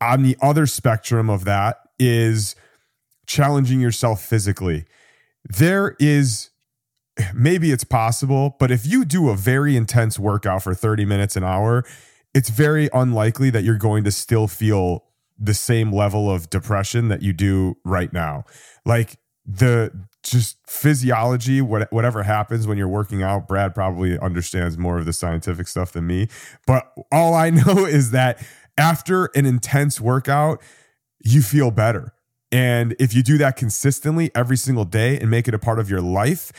on 0.00 0.22
the 0.22 0.36
other 0.40 0.66
spectrum 0.66 1.28
of 1.28 1.44
that 1.44 1.78
is 1.98 2.54
challenging 3.26 3.80
yourself 3.80 4.22
physically. 4.22 4.84
There 5.44 5.96
is 5.98 6.50
maybe 7.34 7.72
it's 7.72 7.82
possible 7.82 8.54
but 8.60 8.70
if 8.70 8.86
you 8.86 9.04
do 9.04 9.28
a 9.30 9.34
very 9.34 9.76
intense 9.76 10.20
workout 10.20 10.62
for 10.62 10.72
30 10.72 11.04
minutes 11.04 11.34
an 11.34 11.42
hour 11.42 11.84
it's 12.34 12.50
very 12.50 12.88
unlikely 12.92 13.50
that 13.50 13.64
you're 13.64 13.76
going 13.76 14.04
to 14.04 14.12
still 14.12 14.46
feel 14.46 15.04
the 15.38 15.54
same 15.54 15.92
level 15.92 16.30
of 16.30 16.50
depression 16.50 17.08
that 17.08 17.22
you 17.22 17.32
do 17.32 17.76
right 17.84 18.12
now. 18.12 18.44
Like 18.84 19.18
the 19.46 20.07
just 20.22 20.58
physiology, 20.66 21.60
what, 21.60 21.90
whatever 21.92 22.22
happens 22.22 22.66
when 22.66 22.76
you're 22.76 22.88
working 22.88 23.22
out, 23.22 23.48
Brad 23.48 23.74
probably 23.74 24.18
understands 24.18 24.76
more 24.76 24.98
of 24.98 25.04
the 25.04 25.12
scientific 25.12 25.68
stuff 25.68 25.92
than 25.92 26.06
me. 26.06 26.28
But 26.66 26.92
all 27.12 27.34
I 27.34 27.50
know 27.50 27.86
is 27.86 28.10
that 28.10 28.44
after 28.76 29.26
an 29.34 29.46
intense 29.46 30.00
workout, 30.00 30.60
you 31.24 31.42
feel 31.42 31.70
better. 31.70 32.14
And 32.50 32.96
if 32.98 33.14
you 33.14 33.22
do 33.22 33.38
that 33.38 33.56
consistently 33.56 34.30
every 34.34 34.56
single 34.56 34.84
day 34.84 35.18
and 35.18 35.30
make 35.30 35.48
it 35.48 35.54
a 35.54 35.58
part 35.58 35.78
of 35.78 35.90
your 35.90 36.00
life, 36.00 36.52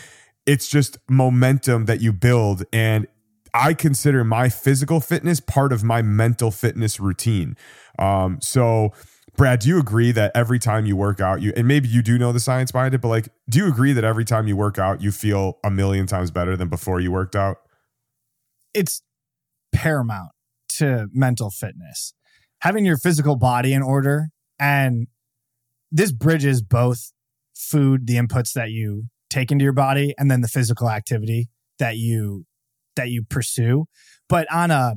it's 0.46 0.68
just 0.68 0.98
momentum 1.10 1.86
that 1.86 2.01
you 2.01 2.13
build. 2.13 2.63
And 2.72 3.08
I 3.54 3.74
consider 3.74 4.24
my 4.24 4.50
physical 4.50 5.00
fitness 5.00 5.39
part 5.39 5.74
of 5.74 5.84
my 5.84 6.01
mental 6.01 6.51
fitness 6.51 7.00
routine. 7.00 7.58
Um, 7.98 8.39
so, 8.42 8.94
Brad, 9.39 9.60
do 9.62 9.69
you 9.69 9.79
agree 9.79 10.12
that 10.12 10.34
every 10.36 10.60
time 10.60 10.86
you 10.86 10.98
work 10.98 11.22
out, 11.22 11.41
you 11.41 11.53
and 11.55 11.65
maybe 11.65 11.88
you 11.88 12.01
do 12.01 12.17
know 12.17 12.34
the 12.34 12.41
science 12.41 12.74
behind 12.74 12.93
it, 12.93 13.00
but 13.00 13.08
like, 13.08 13.29
do 13.48 13.60
you 13.60 13.69
agree 13.69 13.93
that 13.93 14.03
every 14.03 14.25
time 14.25 14.50
you 14.50 14.58
work 14.58 14.77
out, 14.77 15.01
you 15.01 15.13
feel 15.13 15.60
a 15.63 15.72
million 15.72 16.05
times 16.08 16.29
better 16.29 16.58
than 16.58 16.67
before 16.67 17.00
you 17.00 17.10
worked 17.10 17.38
out? 17.38 17.60
It's 18.74 19.01
paramount 19.72 20.31
to 20.75 21.08
mental 21.13 21.51
fitness. 21.51 22.13
Having 22.63 22.84
your 22.84 22.98
physical 22.98 23.38
body 23.38 23.72
in 23.72 23.81
order 23.81 24.27
and 24.60 25.08
this 25.89 26.12
bridges 26.12 26.62
both 26.62 27.13
food, 27.55 28.08
the 28.08 28.15
inputs 28.17 28.51
that 28.51 28.72
you 28.72 29.05
take 29.29 29.53
into 29.53 29.63
your 29.63 29.72
body, 29.72 30.13
and 30.17 30.29
then 30.29 30.41
the 30.41 30.50
physical 30.50 30.89
activity 30.89 31.48
that 31.77 31.96
you 31.96 32.46
that 32.98 33.08
you 33.08 33.24
pursue. 33.24 33.86
But 34.27 34.51
on 34.51 34.69
a 34.69 34.96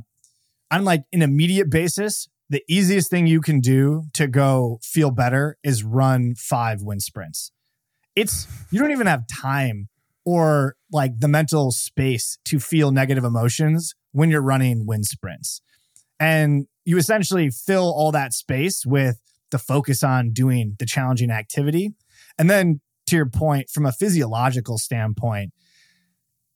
on 0.73 0.85
like 0.85 1.05
an 1.13 1.23
immediate 1.23 1.71
basis, 1.71 2.27
the 2.53 2.63
easiest 2.69 3.09
thing 3.09 3.27
you 3.27 3.41
can 3.41 3.61
do 3.61 4.05
to 4.13 4.27
go 4.27 4.79
feel 4.83 5.11
better 5.11 5.57
is 5.65 5.83
run 5.83 6.35
five 6.35 6.83
wind 6.83 7.03
sprints. 7.03 7.51
It's 8.15 8.47
you 8.71 8.79
don't 8.79 8.91
even 8.91 9.07
have 9.07 9.23
time 9.27 9.89
or 10.27 10.77
like 10.93 11.19
the 11.19 11.29
mental 11.29 11.73
space 11.73 12.37
to 12.45 12.61
feel 12.61 12.91
negative 12.91 13.25
emotions 13.25 13.95
when 14.13 14.31
you're 14.31 14.43
running 14.43 14.85
wind 14.87 15.07
sprints. 15.07 15.63
And 16.21 16.67
you 16.85 16.99
essentially 16.99 17.49
fill 17.49 17.91
all 17.91 18.13
that 18.13 18.35
space 18.35 18.85
with 18.85 19.19
the 19.51 19.59
focus 19.59 20.03
on 20.03 20.33
doing 20.35 20.77
the 20.79 20.85
challenging 20.85 21.31
activity. 21.31 21.95
And 22.39 22.51
then 22.51 22.83
to 23.07 23.17
your 23.17 23.31
point, 23.31 23.71
from 23.71 23.87
a 23.87 23.93
physiological 23.93 24.77
standpoint, 24.77 25.53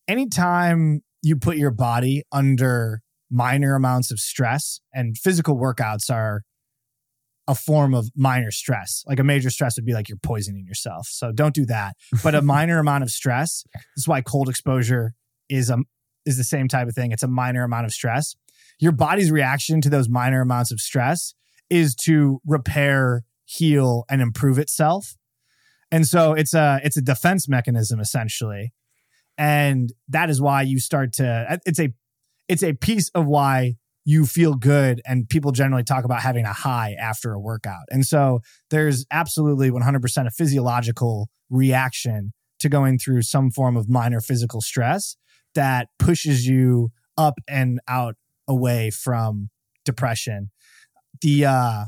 anytime 0.06 1.00
you 1.22 1.36
put 1.36 1.56
your 1.56 1.70
body 1.70 2.22
under 2.30 3.00
minor 3.30 3.74
amounts 3.74 4.10
of 4.10 4.18
stress, 4.18 4.80
and 4.92 5.16
physical 5.16 5.56
workouts 5.56 6.10
are 6.10 6.42
a 7.48 7.54
form 7.54 7.94
of 7.94 8.10
minor 8.16 8.50
stress. 8.50 9.04
Like 9.06 9.20
a 9.20 9.24
major 9.24 9.50
stress 9.50 9.76
would 9.76 9.84
be 9.84 9.94
like 9.94 10.08
you're 10.08 10.18
poisoning 10.18 10.66
yourself. 10.66 11.06
So 11.08 11.30
don't 11.32 11.54
do 11.54 11.64
that. 11.66 11.94
But 12.22 12.34
a 12.34 12.42
minor 12.56 12.78
amount 12.78 13.04
of 13.04 13.10
stress, 13.10 13.64
this 13.72 14.02
is 14.02 14.08
why 14.08 14.20
cold 14.20 14.48
exposure 14.48 15.14
is 15.48 15.70
a 15.70 15.78
is 16.24 16.36
the 16.36 16.44
same 16.44 16.66
type 16.66 16.88
of 16.88 16.94
thing. 16.94 17.12
It's 17.12 17.22
a 17.22 17.28
minor 17.28 17.62
amount 17.62 17.86
of 17.86 17.92
stress. 17.92 18.34
Your 18.80 18.90
body's 18.90 19.30
reaction 19.30 19.80
to 19.82 19.88
those 19.88 20.08
minor 20.08 20.40
amounts 20.40 20.72
of 20.72 20.80
stress 20.80 21.34
is 21.70 21.94
to 21.94 22.40
repair, 22.44 23.22
heal, 23.44 24.04
and 24.10 24.20
improve 24.20 24.58
itself. 24.58 25.16
And 25.92 26.06
so 26.06 26.32
it's 26.32 26.52
a 26.52 26.80
it's 26.82 26.96
a 26.96 27.02
defense 27.02 27.48
mechanism 27.48 28.00
essentially. 28.00 28.72
And 29.38 29.92
that 30.08 30.30
is 30.30 30.40
why 30.40 30.62
you 30.62 30.80
start 30.80 31.12
to 31.14 31.60
it's 31.64 31.78
a 31.78 31.92
it's 32.48 32.62
a 32.62 32.74
piece 32.74 33.08
of 33.10 33.26
why 33.26 33.74
you 34.04 34.24
feel 34.24 34.54
good 34.54 35.02
and 35.04 35.28
people 35.28 35.50
generally 35.50 35.82
talk 35.82 36.04
about 36.04 36.22
having 36.22 36.44
a 36.44 36.52
high 36.52 36.94
after 37.00 37.32
a 37.32 37.40
workout. 37.40 37.84
And 37.90 38.06
so 38.06 38.40
there's 38.70 39.04
absolutely 39.10 39.70
100% 39.70 40.26
a 40.26 40.30
physiological 40.30 41.28
reaction 41.50 42.32
to 42.60 42.68
going 42.68 42.98
through 42.98 43.22
some 43.22 43.50
form 43.50 43.76
of 43.76 43.88
minor 43.88 44.20
physical 44.20 44.60
stress 44.60 45.16
that 45.54 45.88
pushes 45.98 46.46
you 46.46 46.90
up 47.18 47.34
and 47.48 47.80
out 47.88 48.14
away 48.46 48.90
from 48.90 49.50
depression 49.84 50.50
the 51.22 51.46
uh, 51.46 51.84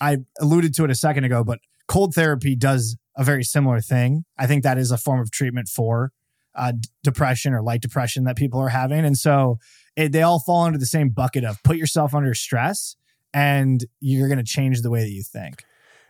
I 0.00 0.18
alluded 0.40 0.74
to 0.74 0.84
it 0.84 0.90
a 0.90 0.94
second 0.94 1.24
ago, 1.24 1.44
but 1.44 1.58
cold 1.86 2.14
therapy 2.14 2.54
does 2.54 2.96
a 3.16 3.24
very 3.24 3.42
similar 3.42 3.80
thing. 3.80 4.24
I 4.38 4.46
think 4.46 4.62
that 4.62 4.78
is 4.78 4.90
a 4.90 4.98
form 4.98 5.20
of 5.20 5.30
treatment 5.30 5.68
for 5.68 6.12
uh, 6.58 6.72
depression 7.02 7.54
or 7.54 7.62
light 7.62 7.80
depression 7.80 8.24
that 8.24 8.36
people 8.36 8.60
are 8.60 8.68
having, 8.68 9.04
and 9.04 9.16
so 9.16 9.58
it, 9.96 10.12
they 10.12 10.22
all 10.22 10.40
fall 10.40 10.64
under 10.64 10.78
the 10.78 10.86
same 10.86 11.10
bucket 11.10 11.44
of 11.44 11.62
put 11.62 11.76
yourself 11.76 12.14
under 12.14 12.34
stress, 12.34 12.96
and 13.32 13.84
you're 14.00 14.28
going 14.28 14.38
to 14.38 14.44
change 14.44 14.82
the 14.82 14.90
way 14.90 15.00
that 15.00 15.10
you 15.10 15.22
think. 15.22 15.64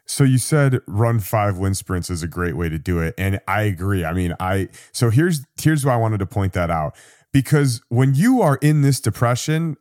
So 0.07 0.25
you 0.25 0.39
said 0.39 0.81
run 0.87 1.21
five 1.21 1.59
wind 1.59 1.77
sprints 1.77 2.09
is 2.09 2.23
a 2.23 2.29
great 2.29 2.57
way 2.57 2.69
to 2.69 2.79
do 2.79 2.99
it, 3.01 3.15
and 3.19 3.41
I 3.47 3.63
agree. 3.63 4.05
I 4.05 4.13
mean, 4.13 4.35
I 4.41 4.69
so 4.93 5.11
here's 5.11 5.43
here's 5.61 5.85
why 5.85 5.95
I 5.95 5.97
wanted 5.97 6.19
to 6.19 6.27
point 6.27 6.55
that 6.55 6.71
out 6.71 6.97
because 7.33 7.83
when 7.89 8.15
you 8.15 8.41
are 8.41 8.57
in 8.63 8.83
this 8.83 9.01
depression, 9.01 9.77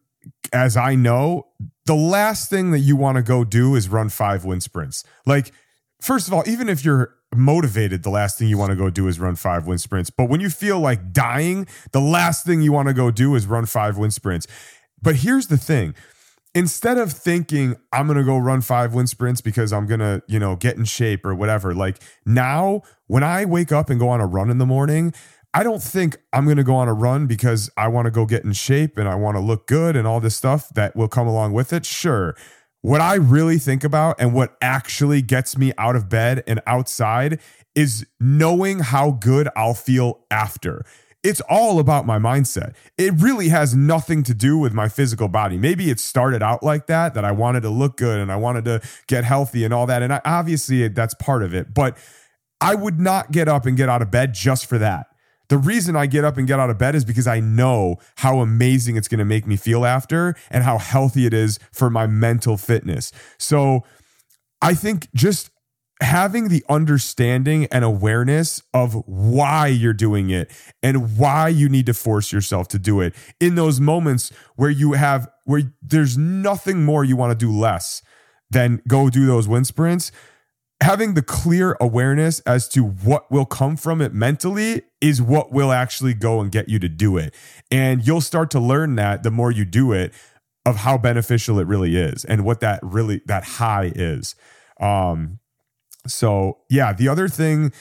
as 0.51 0.77
I 0.77 0.95
know, 0.95 1.47
the 1.86 1.95
last 1.95 2.49
thing 2.49 2.71
that 2.71 2.80
you 2.80 2.95
want 2.95 3.15
to 3.15 3.21
go 3.21 3.43
do 3.43 3.75
is 3.75 3.89
run 3.89 4.10
five 4.10 4.45
wind 4.45 4.63
sprints. 4.63 5.03
Like, 5.25 5.51
first 6.01 6.27
of 6.27 6.33
all, 6.33 6.43
even 6.47 6.69
if 6.69 6.83
you're 6.86 7.13
motivated, 7.36 8.03
the 8.03 8.10
last 8.10 8.38
thing 8.38 8.47
you 8.47 8.57
want 8.57 8.71
to 8.71 8.75
go 8.75 8.89
do 8.89 9.07
is 9.07 9.19
run 9.19 9.36
five 9.36 9.67
wind 9.67 9.81
sprints. 9.81 10.10
But 10.10 10.29
when 10.29 10.39
you 10.39 10.49
feel 10.49 10.79
like 10.79 11.12
dying, 11.12 11.67
the 11.91 12.01
last 12.01 12.45
thing 12.45 12.62
you 12.62 12.71
want 12.71 12.88
to 12.88 12.93
go 12.93 13.12
do 13.12 13.36
is 13.36 13.45
run 13.45 13.65
five 13.65 13.97
wind 13.97 14.13
sprints. 14.13 14.47
But 15.01 15.17
here's 15.17 15.47
the 15.47 15.57
thing 15.57 15.95
instead 16.55 16.97
of 16.97 17.12
thinking 17.12 17.75
I'm 17.93 18.07
going 18.07 18.17
to 18.17 18.23
go 18.23 18.38
run 18.38 18.62
five 18.62 18.93
wind 18.93 19.10
sprints 19.10 19.41
because 19.41 19.71
I'm 19.71 19.86
going 19.86 19.99
to, 19.99 20.23
you 20.27 20.39
know, 20.39 20.55
get 20.55 20.75
in 20.75 20.86
shape 20.86 21.25
or 21.25 21.36
whatever, 21.36 21.75
like 21.75 22.01
now 22.25 22.81
when 23.05 23.23
I 23.23 23.45
wake 23.45 23.71
up 23.71 23.89
and 23.89 23.99
go 23.99 24.10
on 24.10 24.21
a 24.21 24.25
run 24.25 24.49
in 24.49 24.57
the 24.57 24.65
morning, 24.65 25.13
I 25.53 25.63
don't 25.63 25.81
think 25.81 26.17
I'm 26.33 26.45
going 26.45 26.57
to 26.57 26.63
go 26.63 26.75
on 26.75 26.88
a 26.88 26.93
run 26.93 27.27
because 27.27 27.69
I 27.77 27.88
want 27.88 28.05
to 28.05 28.12
go 28.12 28.25
get 28.25 28.43
in 28.43 28.53
shape 28.53 28.97
and 28.97 29.07
I 29.07 29.15
want 29.15 29.38
to 29.38 29.41
look 29.41 29.67
good 29.67 29.95
and 29.95 30.07
all 30.07 30.19
this 30.19 30.36
stuff 30.36 30.69
that 30.69 30.95
will 30.95 31.07
come 31.07 31.27
along 31.27 31.53
with 31.53 31.71
it. 31.73 31.86
Sure. 31.86 32.36
What 32.88 33.02
I 33.02 33.15
really 33.15 33.58
think 33.58 33.84
about 33.84 34.15
and 34.17 34.34
what 34.34 34.56
actually 34.62 35.21
gets 35.21 35.58
me 35.58 35.73
out 35.78 35.97
of 35.97 36.08
bed 36.08 36.41
and 36.47 36.62
outside 36.65 37.41
is 37.76 38.06
knowing 38.17 38.80
how 38.80 39.12
good 39.12 39.50
I'll 39.58 39.73
feel 39.73 40.21
after. 40.32 40.86
It's 41.21 41.41
all 41.50 41.80
about 41.80 42.06
my 42.06 42.17
mindset. 42.17 42.76
It 42.97 43.12
really 43.17 43.50
has 43.50 43.76
nothing 43.76 44.23
to 44.23 44.34
do 44.34 44.58
with 44.58 44.71
my 44.71 44.88
physical 44.88 45.28
body. 45.28 45.58
Maybe 45.58 45.89
it 45.89 46.00
started 46.00 46.41
out 46.41 46.63
like 46.63 46.88
that, 46.88 47.13
that 47.13 47.26
I 47.26 47.34
wanted 47.34 47.63
to 47.63 47.69
look 47.69 47.97
good 47.97 48.21
and 48.21 48.32
I 48.32 48.38
wanted 48.38 48.63
to 48.63 48.80
get 49.08 49.26
healthy 49.26 49.65
and 49.65 49.73
all 49.73 49.86
that. 49.88 50.02
And 50.02 50.13
I, 50.13 50.21
obviously, 50.23 50.88
that's 50.88 51.13
part 51.15 51.43
of 51.43 51.54
it. 51.54 51.73
But 51.73 51.97
I 52.62 52.73
would 52.73 53.02
not 53.02 53.34
get 53.34 53.50
up 53.50 53.65
and 53.65 53.76
get 53.76 53.89
out 53.89 54.02
of 54.02 54.12
bed 54.12 54.34
just 54.34 54.65
for 54.65 54.78
that. 54.78 55.08
The 55.49 55.57
reason 55.57 55.95
I 55.95 56.07
get 56.07 56.25
up 56.25 56.38
and 56.38 56.47
get 56.47 56.60
out 56.60 56.69
of 56.69 56.77
bed 56.77 56.95
is 56.95 57.05
because 57.05 57.27
I 57.27 57.39
know 57.39 57.97
how 58.17 58.39
amazing 58.39 58.97
it's 58.97 59.07
going 59.07 59.19
to 59.19 59.25
make 59.25 59.47
me 59.47 59.55
feel 59.55 59.86
after 59.86 60.36
and 60.49 60.63
how 60.63 60.77
healthy 60.77 61.25
it 61.25 61.33
is 61.33 61.60
for 61.71 61.89
my 61.89 62.05
mental 62.07 62.57
fitness. 62.57 63.12
So 63.38 63.83
I 64.62 64.73
think 64.73 65.07
just 65.13 65.49
having 66.01 66.49
the 66.49 66.63
understanding 66.69 67.65
and 67.71 67.83
awareness 67.83 68.62
of 68.73 68.93
why 69.07 69.67
you're 69.67 69.93
doing 69.93 70.29
it 70.29 70.51
and 70.83 71.17
why 71.17 71.47
you 71.47 71.69
need 71.69 71.86
to 71.88 71.93
force 71.93 72.31
yourself 72.31 72.67
to 72.67 72.77
do 72.77 73.01
it 73.01 73.15
in 73.39 73.55
those 73.55 73.79
moments 73.79 74.31
where 74.55 74.69
you 74.69 74.93
have 74.93 75.27
where 75.45 75.73
there's 75.81 76.17
nothing 76.17 76.83
more 76.83 77.03
you 77.03 77.15
want 77.15 77.31
to 77.31 77.45
do 77.45 77.51
less 77.51 78.03
than 78.51 78.81
go 78.88 79.10
do 79.10 79.25
those 79.25 79.47
wind 79.47 79.65
sprints 79.65 80.12
having 80.81 81.15
the 81.15 81.21
clear 81.21 81.75
awareness 81.81 82.39
as 82.41 82.67
to 82.69 82.83
what 82.83 83.31
will 83.31 83.45
come 83.45 83.75
from 83.75 84.01
it 84.01 84.13
mentally 84.13 84.83
is 85.01 85.21
what 85.21 85.51
will 85.51 85.71
actually 85.71 86.13
go 86.13 86.39
and 86.39 86.51
get 86.51 86.69
you 86.69 86.77
to 86.79 86.89
do 86.89 87.17
it. 87.17 87.33
And 87.71 88.05
you'll 88.05 88.21
start 88.21 88.51
to 88.51 88.59
learn 88.59 88.95
that 88.95 89.23
the 89.23 89.31
more 89.31 89.51
you 89.51 89.65
do 89.65 89.91
it 89.91 90.13
of 90.65 90.77
how 90.77 90.97
beneficial 90.97 91.59
it 91.59 91.67
really 91.67 91.95
is 91.95 92.25
and 92.25 92.43
what 92.43 92.59
that 92.59 92.79
really 92.83 93.21
that 93.25 93.43
high 93.43 93.91
is. 93.95 94.35
Um 94.79 95.39
so 96.05 96.59
yeah, 96.69 96.93
the 96.93 97.07
other 97.07 97.27
thing 97.27 97.71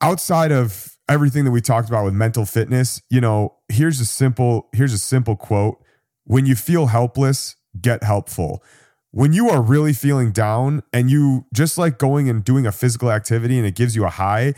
outside 0.00 0.52
of 0.52 0.96
everything 1.08 1.44
that 1.44 1.50
we 1.50 1.60
talked 1.60 1.88
about 1.88 2.04
with 2.04 2.14
mental 2.14 2.44
fitness, 2.44 3.00
you 3.08 3.20
know, 3.20 3.56
here's 3.68 4.00
a 4.00 4.06
simple 4.06 4.68
here's 4.72 4.92
a 4.92 4.98
simple 4.98 5.36
quote. 5.36 5.82
When 6.24 6.44
you 6.44 6.56
feel 6.56 6.86
helpless, 6.86 7.56
get 7.80 8.02
helpful 8.02 8.62
when 9.10 9.32
you 9.32 9.48
are 9.48 9.62
really 9.62 9.92
feeling 9.92 10.32
down 10.32 10.82
and 10.92 11.10
you 11.10 11.46
just 11.54 11.78
like 11.78 11.98
going 11.98 12.28
and 12.28 12.44
doing 12.44 12.66
a 12.66 12.72
physical 12.72 13.10
activity 13.10 13.58
and 13.58 13.66
it 13.66 13.74
gives 13.74 13.96
you 13.96 14.04
a 14.04 14.10
high, 14.10 14.54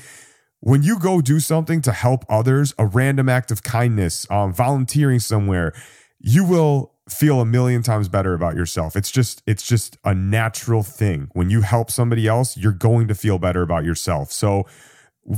when 0.61 0.83
you 0.83 0.99
go 0.99 1.21
do 1.21 1.41
something 1.41 1.81
to 1.83 1.93
help 1.93 2.25
others, 2.29 2.75
a 2.79 2.87
random 2.87 3.29
act 3.29 3.51
of 3.51 3.63
kindness, 3.63 4.27
um, 4.31 4.53
volunteering 4.53 5.19
somewhere, 5.19 5.73
you 6.19 6.45
will 6.45 6.93
feel 7.09 7.41
a 7.41 7.47
million 7.47 7.83
times 7.83 8.09
better 8.09 8.35
about 8.35 8.55
yourself. 8.55 8.95
It's 8.97 9.11
just 9.11 9.43
it's 9.47 9.67
just 9.67 9.97
a 10.05 10.15
natural 10.15 10.83
thing. 10.83 11.29
When 11.33 11.51
you 11.51 11.63
help 11.63 11.91
somebody 11.91 12.27
else, 12.27 12.57
you're 12.57 12.73
going 12.73 13.09
to 13.09 13.15
feel 13.15 13.39
better 13.39 13.63
about 13.63 13.85
yourself. 13.85 14.31
So 14.33 14.67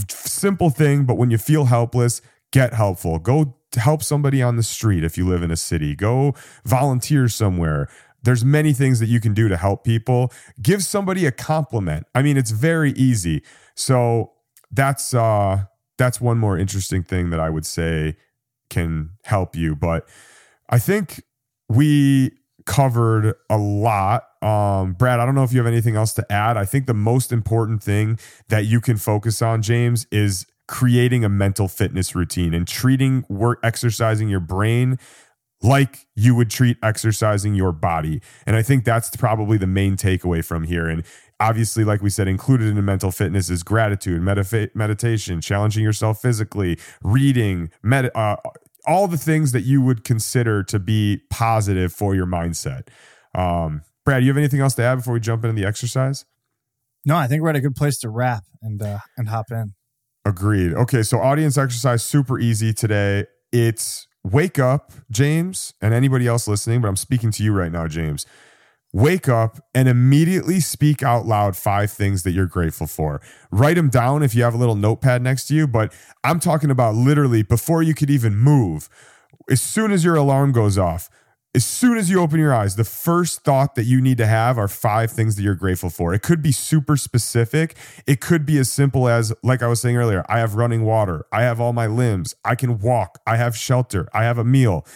simple 0.09 0.71
thing, 0.71 1.05
but 1.05 1.17
when 1.17 1.31
you 1.31 1.39
feel 1.39 1.67
helpless, 1.67 2.21
get 2.51 2.75
helpful. 2.75 3.19
Go 3.19 3.57
help 3.75 4.03
somebody 4.03 4.43
on 4.43 4.57
the 4.57 4.63
street 4.63 5.05
if 5.05 5.17
you 5.17 5.27
live 5.27 5.43
in 5.43 5.51
a 5.51 5.57
city. 5.57 5.95
Go 5.95 6.35
volunteer 6.65 7.29
somewhere. 7.29 7.89
There's 8.23 8.45
many 8.45 8.73
things 8.73 9.01
that 9.01 9.07
you 9.07 9.21
can 9.21 9.35
do 9.35 9.49
to 9.49 9.57
help 9.57 9.85
people. 9.85 10.33
Give 10.61 10.83
somebody 10.83 11.27
a 11.27 11.33
compliment. 11.33 12.07
I 12.15 12.23
mean, 12.23 12.37
it's 12.37 12.51
very 12.51 12.93
easy. 12.93 13.43
So 13.75 14.33
that's 14.71 15.15
uh 15.15 15.65
that's 15.99 16.21
one 16.21 16.39
more 16.39 16.59
interesting 16.59 17.03
thing 17.03 17.31
that 17.31 17.41
I 17.41 17.51
would 17.51 17.67
say 17.67 18.17
can 18.71 19.11
help 19.25 19.55
you. 19.55 19.77
But 19.77 20.09
I 20.69 20.79
think 20.79 21.23
we 21.69 22.33
covered 22.65 23.35
a 23.51 23.59
lot. 23.59 24.25
Um, 24.41 24.95
Brad, 24.95 25.21
I 25.21 25.27
don't 25.27 25.35
know 25.35 25.45
if 25.45 25.53
you 25.53 25.59
have 25.59 25.67
anything 25.67 25.97
else 25.97 26.13
to 26.15 26.33
add. 26.33 26.57
I 26.57 26.65
think 26.65 26.87
the 26.87 26.95
most 26.95 27.33
important 27.33 27.83
thing 27.83 28.19
that 28.49 28.67
you 28.67 28.81
can 28.81 28.97
focus 28.97 29.43
on, 29.43 29.63
James, 29.63 30.07
is 30.11 30.47
creating 30.69 31.25
a 31.25 31.29
mental 31.29 31.69
fitness 31.69 32.15
routine 32.15 32.55
and 32.55 32.67
treating 32.67 33.25
work 33.29 33.59
exercising 33.63 34.29
your 34.29 34.41
brain 34.41 34.99
like 35.63 36.07
you 36.15 36.35
would 36.35 36.51
treat 36.51 36.77
exercising 36.83 37.55
your 37.55 37.73
body. 37.73 38.21
And 38.47 38.57
I 38.57 38.63
think 38.63 38.85
that's 38.85 39.15
probably 39.17 39.59
the 39.59 39.67
main 39.67 39.97
takeaway 39.97 40.45
from 40.45 40.65
here. 40.65 40.89
And 40.89 41.05
obviously, 41.41 41.85
like 41.85 42.03
we 42.03 42.11
said, 42.11 42.29
included 42.29 42.77
in 42.77 42.85
mental 42.85 43.11
fitness 43.11 43.49
is 43.51 43.63
gratitude, 43.63 44.21
medita- 44.21 44.75
meditation, 44.75 45.41
challenging 45.41 45.85
yourself 45.85 46.21
physically, 46.21 46.79
reading, 47.03 47.71
med- 47.83 48.11
uh, 48.15 48.37
all 48.87 49.07
the 49.07 49.19
things 49.19 49.53
that 49.53 49.63
you 49.63 49.81
would 49.81 50.05
consider 50.05 50.63
to 50.65 50.79
be 50.79 51.23
positive 51.31 51.93
for 51.93 52.15
your 52.15 52.27
mindset. 52.27 52.89
Um, 53.35 53.83
Brad, 54.05 54.21
do 54.21 54.27
you 54.27 54.33
have 54.33 54.39
anything 54.39 54.61
else 54.61 54.75
to 54.75 54.83
add 54.83 54.97
before 54.97 55.15
we 55.15 55.21
jump 55.21 55.45
into 55.45 55.61
the 55.61 55.67
exercise? 55.67 56.25
No, 57.05 57.17
I 57.17 57.27
think 57.27 57.43
we're 57.43 57.51
at 57.51 57.57
a 57.57 57.61
good 57.61 57.77
place 57.77 57.99
to 58.01 58.11
wrap 58.11 58.45
and 58.61 58.81
uh, 58.83 58.99
and 59.17 59.29
hop 59.29 59.47
in. 59.51 59.75
Agreed. 60.25 60.73
Okay, 60.73 61.03
so 61.03 61.19
audience 61.19 61.59
exercise 61.59 62.03
super 62.03 62.39
easy 62.39 62.73
today. 62.73 63.27
It's 63.53 64.07
wake 64.25 64.59
up, 64.59 64.93
James, 65.11 65.75
and 65.81 65.93
anybody 65.93 66.27
else 66.27 66.47
listening, 66.47 66.81
but 66.81 66.89
I'm 66.89 66.97
speaking 66.97 67.31
to 67.33 67.43
you 67.43 67.53
right 67.53 67.73
now, 67.73 67.87
James. 67.89 68.27
Wake 68.95 69.27
up 69.27 69.59
and 69.75 69.89
immediately 69.89 70.61
speak 70.61 71.03
out 71.03 71.25
loud 71.25 71.57
five 71.57 71.91
things 71.91 72.25
that 72.25 72.33
you're 72.33 72.47
grateful 72.47 72.87
for. 72.87 73.23
Write 73.51 73.77
them 73.77 73.89
down 73.89 74.23
if 74.23 74.35
you 74.35 74.43
have 74.43 74.53
a 74.53 74.59
little 74.59 74.75
notepad 74.75 75.23
next 75.23 75.47
to 75.47 75.55
you, 75.55 75.67
but 75.67 75.95
I'm 76.23 76.39
talking 76.39 76.71
about 76.71 76.95
literally 76.95 77.43
before 77.43 77.83
you 77.83 77.95
could 77.95 78.11
even 78.11 78.37
move. 78.37 78.91
As 79.51 79.63
soon 79.63 79.93
as 79.93 80.05
your 80.05 80.15
alarm 80.15 80.53
goes 80.53 80.77
off, 80.77 81.09
as 81.55 81.67
soon 81.67 81.99
as 81.99 82.09
you 82.09 82.19
open 82.21 82.39
your 82.39 82.55
eyes, 82.55 82.77
the 82.77 82.85
first 82.85 83.43
thought 83.43 83.75
that 83.75 83.85
you 83.85 84.01
need 84.01 84.17
to 84.19 84.27
have 84.27 84.57
are 84.57 84.69
five 84.69 85.11
things 85.11 85.37
that 85.37 85.43
you're 85.43 85.55
grateful 85.55 85.91
for. 85.91 86.15
It 86.15 86.23
could 86.23 86.41
be 86.41 86.53
super 86.53 86.97
specific. 86.97 87.77
It 88.07 88.21
could 88.21 88.47
be 88.47 88.57
as 88.59 88.71
simple 88.71 89.07
as, 89.07 89.35
like 89.43 89.63
I 89.63 89.67
was 89.67 89.81
saying 89.81 89.97
earlier, 89.97 90.25
I 90.29 90.39
have 90.39 90.55
running 90.55 90.85
water. 90.85 91.27
I 91.31 91.43
have 91.43 91.61
all 91.61 91.75
my 91.75 91.87
limbs. 91.87 92.35
I 92.43 92.55
can 92.55 92.79
walk. 92.79 93.21
I 93.27 93.37
have 93.37 93.55
shelter. 93.55 94.09
I 94.15 94.25
have 94.25 94.39
a 94.39 94.45
meal. 94.45 94.87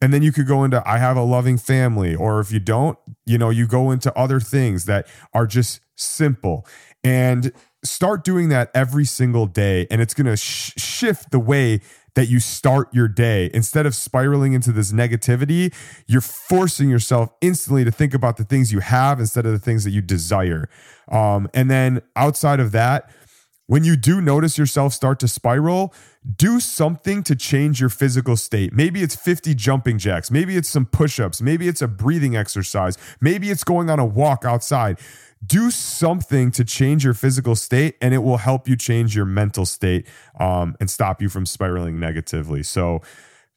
And 0.00 0.12
then 0.12 0.22
you 0.22 0.30
could 0.30 0.46
go 0.46 0.62
into, 0.62 0.88
I 0.88 0.98
have 0.98 1.16
a 1.16 1.22
loving 1.22 1.58
family. 1.58 2.14
Or 2.14 2.38
if 2.38 2.52
you 2.52 2.60
don't, 2.60 2.96
you 3.26 3.36
know, 3.36 3.50
you 3.50 3.66
go 3.66 3.90
into 3.90 4.16
other 4.16 4.38
things 4.38 4.84
that 4.84 5.08
are 5.32 5.46
just 5.48 5.80
simple 5.96 6.64
and 7.02 7.52
start 7.82 8.22
doing 8.22 8.50
that 8.50 8.70
every 8.72 9.04
single 9.04 9.46
day. 9.46 9.88
And 9.90 10.00
it's 10.00 10.14
going 10.14 10.26
to 10.26 10.36
sh- 10.36 10.74
shift 10.76 11.32
the 11.32 11.40
way 11.40 11.80
that 12.14 12.28
you 12.28 12.40
start 12.40 12.92
your 12.92 13.08
day. 13.08 13.50
Instead 13.52 13.86
of 13.86 13.94
spiraling 13.94 14.52
into 14.52 14.72
this 14.72 14.92
negativity, 14.92 15.74
you're 16.06 16.20
forcing 16.20 16.88
yourself 16.88 17.30
instantly 17.40 17.84
to 17.84 17.90
think 17.90 18.14
about 18.14 18.36
the 18.36 18.44
things 18.44 18.72
you 18.72 18.80
have 18.80 19.20
instead 19.20 19.46
of 19.46 19.52
the 19.52 19.58
things 19.58 19.84
that 19.84 19.90
you 19.90 20.00
desire. 20.00 20.68
Um, 21.10 21.48
and 21.52 21.70
then 21.70 22.02
outside 22.16 22.60
of 22.60 22.72
that, 22.72 23.10
when 23.66 23.82
you 23.82 23.96
do 23.96 24.20
notice 24.20 24.58
yourself 24.58 24.92
start 24.92 25.18
to 25.20 25.28
spiral, 25.28 25.94
do 26.36 26.60
something 26.60 27.22
to 27.22 27.34
change 27.34 27.80
your 27.80 27.88
physical 27.88 28.36
state. 28.36 28.74
Maybe 28.74 29.02
it's 29.02 29.16
50 29.16 29.54
jumping 29.54 29.98
jacks. 29.98 30.30
Maybe 30.30 30.56
it's 30.56 30.68
some 30.68 30.84
push 30.84 31.18
ups. 31.18 31.40
Maybe 31.40 31.66
it's 31.66 31.80
a 31.80 31.88
breathing 31.88 32.36
exercise. 32.36 32.98
Maybe 33.22 33.50
it's 33.50 33.64
going 33.64 33.88
on 33.88 33.98
a 33.98 34.04
walk 34.04 34.44
outside 34.44 34.98
do 35.44 35.70
something 35.70 36.50
to 36.52 36.64
change 36.64 37.04
your 37.04 37.14
physical 37.14 37.54
state 37.54 37.96
and 38.00 38.14
it 38.14 38.18
will 38.18 38.36
help 38.36 38.68
you 38.68 38.76
change 38.76 39.16
your 39.16 39.24
mental 39.24 39.66
state 39.66 40.06
um, 40.38 40.76
and 40.80 40.90
stop 40.90 41.20
you 41.20 41.28
from 41.28 41.46
spiraling 41.46 41.98
negatively. 41.98 42.62
So 42.62 43.02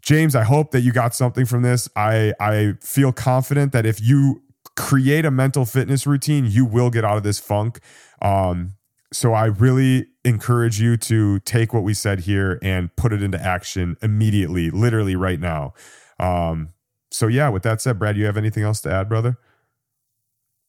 james 0.02 0.36
i 0.36 0.44
hope 0.44 0.72
that 0.72 0.82
you 0.82 0.92
got 0.92 1.14
something 1.14 1.46
from 1.46 1.64
this. 1.64 1.90
I 1.96 2.34
i 2.40 2.74
feel 2.82 3.12
confident 3.12 3.72
that 3.74 3.86
if 3.86 4.02
you 4.02 4.42
create 4.76 5.26
a 5.26 5.32
mental 5.32 5.66
fitness 5.66 6.06
routine 6.06 6.46
you 6.46 6.66
will 6.66 6.90
get 6.90 7.04
out 7.04 7.18
of 7.18 7.24
this 7.24 7.40
funk. 7.40 7.80
Um, 8.22 8.74
so 9.12 9.34
i 9.34 9.46
really 9.46 10.08
encourage 10.24 10.80
you 10.80 10.98
to 10.98 11.40
take 11.40 11.74
what 11.74 11.84
we 11.84 11.94
said 11.94 12.22
here 12.22 12.60
and 12.62 12.96
put 12.96 13.14
it 13.14 13.22
into 13.24 13.42
action 13.42 13.98
immediately 14.02 14.70
literally 14.70 15.16
right 15.16 15.40
now. 15.40 15.74
Um, 16.20 16.70
so 17.12 17.28
yeah 17.28 17.50
with 17.50 17.64
that 17.64 17.82
said 17.82 18.00
brad 18.00 18.16
do 18.16 18.22
you 18.22 18.28
have 18.28 18.38
anything 18.38 18.64
else 18.64 18.82
to 18.82 18.92
add 18.92 19.10
brother? 19.10 19.38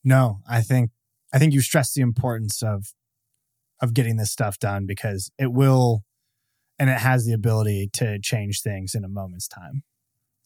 No, 0.05 0.41
I 0.49 0.63
think 0.63 0.91
I 1.33 1.39
think 1.39 1.53
you 1.53 1.61
stress 1.61 1.93
the 1.93 2.03
importance 2.03 2.63
of 2.63 2.93
of 3.81 3.95
getting 3.95 4.17
this 4.17 4.31
stuff 4.31 4.59
done 4.59 4.87
because 4.87 5.31
it 5.39 5.53
will 5.53 6.03
and 6.79 6.91
it 6.91 6.99
has 6.99 7.27
the 7.27 7.33
ability 7.33 7.91
to 7.95 8.19
change 8.21 8.63
things 8.63 8.95
in 8.95 9.05
a 9.05 9.09
moment's 9.09 9.49
time. 9.49 9.83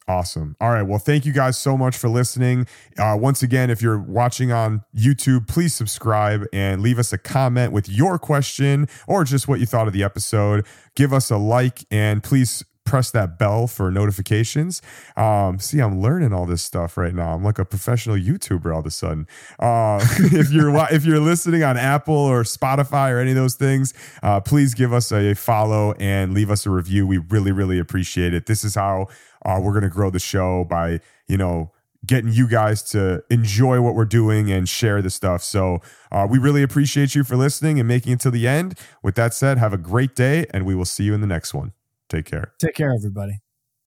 Awesome. 0.08 0.56
All 0.60 0.70
right. 0.70 0.82
Well, 0.82 0.98
thank 0.98 1.24
you 1.24 1.32
guys 1.32 1.56
so 1.56 1.76
much 1.76 1.96
for 1.96 2.08
listening. 2.08 2.66
Uh, 2.98 3.16
once 3.18 3.42
again, 3.42 3.70
if 3.70 3.80
you're 3.80 4.00
watching 4.00 4.50
on 4.50 4.82
YouTube, 4.96 5.46
please 5.46 5.74
subscribe 5.74 6.44
and 6.52 6.82
leave 6.82 6.98
us 6.98 7.12
a 7.12 7.18
comment 7.18 7.72
with 7.72 7.88
your 7.88 8.18
question 8.18 8.88
or 9.06 9.22
just 9.22 9.46
what 9.46 9.60
you 9.60 9.66
thought 9.66 9.86
of 9.86 9.92
the 9.92 10.02
episode. 10.02 10.66
Give 10.96 11.12
us 11.12 11.30
a 11.30 11.36
like 11.36 11.84
and 11.90 12.22
please 12.22 12.64
press 12.84 13.10
that 13.12 13.38
bell 13.38 13.66
for 13.66 13.90
notifications. 13.90 14.82
Um, 15.16 15.58
see, 15.58 15.80
I'm 15.80 16.00
learning 16.00 16.32
all 16.32 16.46
this 16.46 16.62
stuff 16.62 16.96
right 16.96 17.14
now. 17.14 17.34
I'm 17.34 17.44
like 17.44 17.58
a 17.58 17.64
professional 17.64 18.16
YouTuber 18.16 18.72
all 18.72 18.80
of 18.80 18.86
a 18.86 18.90
sudden. 18.90 19.26
Uh, 19.58 20.00
if 20.18 20.50
you're 20.50 20.74
if 20.90 21.04
you're 21.04 21.20
listening 21.20 21.62
on 21.62 21.76
Apple 21.76 22.14
or 22.14 22.42
Spotify 22.42 23.10
or 23.10 23.18
any 23.18 23.30
of 23.30 23.36
those 23.36 23.54
things, 23.54 23.94
uh, 24.22 24.40
please 24.40 24.74
give 24.74 24.92
us 24.92 25.12
a 25.12 25.34
follow 25.34 25.92
and 25.94 26.34
leave 26.34 26.50
us 26.50 26.66
a 26.66 26.70
review. 26.70 27.06
We 27.06 27.18
really, 27.18 27.52
really 27.52 27.78
appreciate 27.78 28.34
it. 28.34 28.46
This 28.46 28.64
is 28.64 28.74
how 28.74 29.08
uh, 29.44 29.60
we're 29.62 29.72
going 29.72 29.82
to 29.82 29.88
grow 29.88 30.10
the 30.10 30.20
show 30.20 30.64
by 30.64 31.00
you 31.28 31.36
know 31.36 31.70
getting 32.04 32.32
you 32.32 32.48
guys 32.48 32.82
to 32.82 33.22
enjoy 33.30 33.80
what 33.80 33.94
we're 33.94 34.04
doing 34.04 34.50
and 34.50 34.68
share 34.68 35.00
the 35.00 35.10
stuff. 35.10 35.42
So 35.42 35.80
uh, 36.10 36.26
we 36.28 36.38
really 36.38 36.62
appreciate 36.62 37.14
you 37.14 37.22
for 37.22 37.36
listening 37.36 37.78
and 37.78 37.86
making 37.86 38.14
it 38.14 38.20
to 38.20 38.30
the 38.30 38.48
end. 38.48 38.78
With 39.02 39.14
that 39.14 39.34
said, 39.34 39.58
have 39.58 39.72
a 39.72 39.78
great 39.78 40.16
day, 40.16 40.46
and 40.52 40.66
we 40.66 40.74
will 40.74 40.84
see 40.84 41.04
you 41.04 41.14
in 41.14 41.20
the 41.20 41.26
next 41.26 41.54
one. 41.54 41.72
Take 42.12 42.26
care. 42.26 42.52
Take 42.58 42.74
care, 42.74 42.92
everybody. 42.94 43.41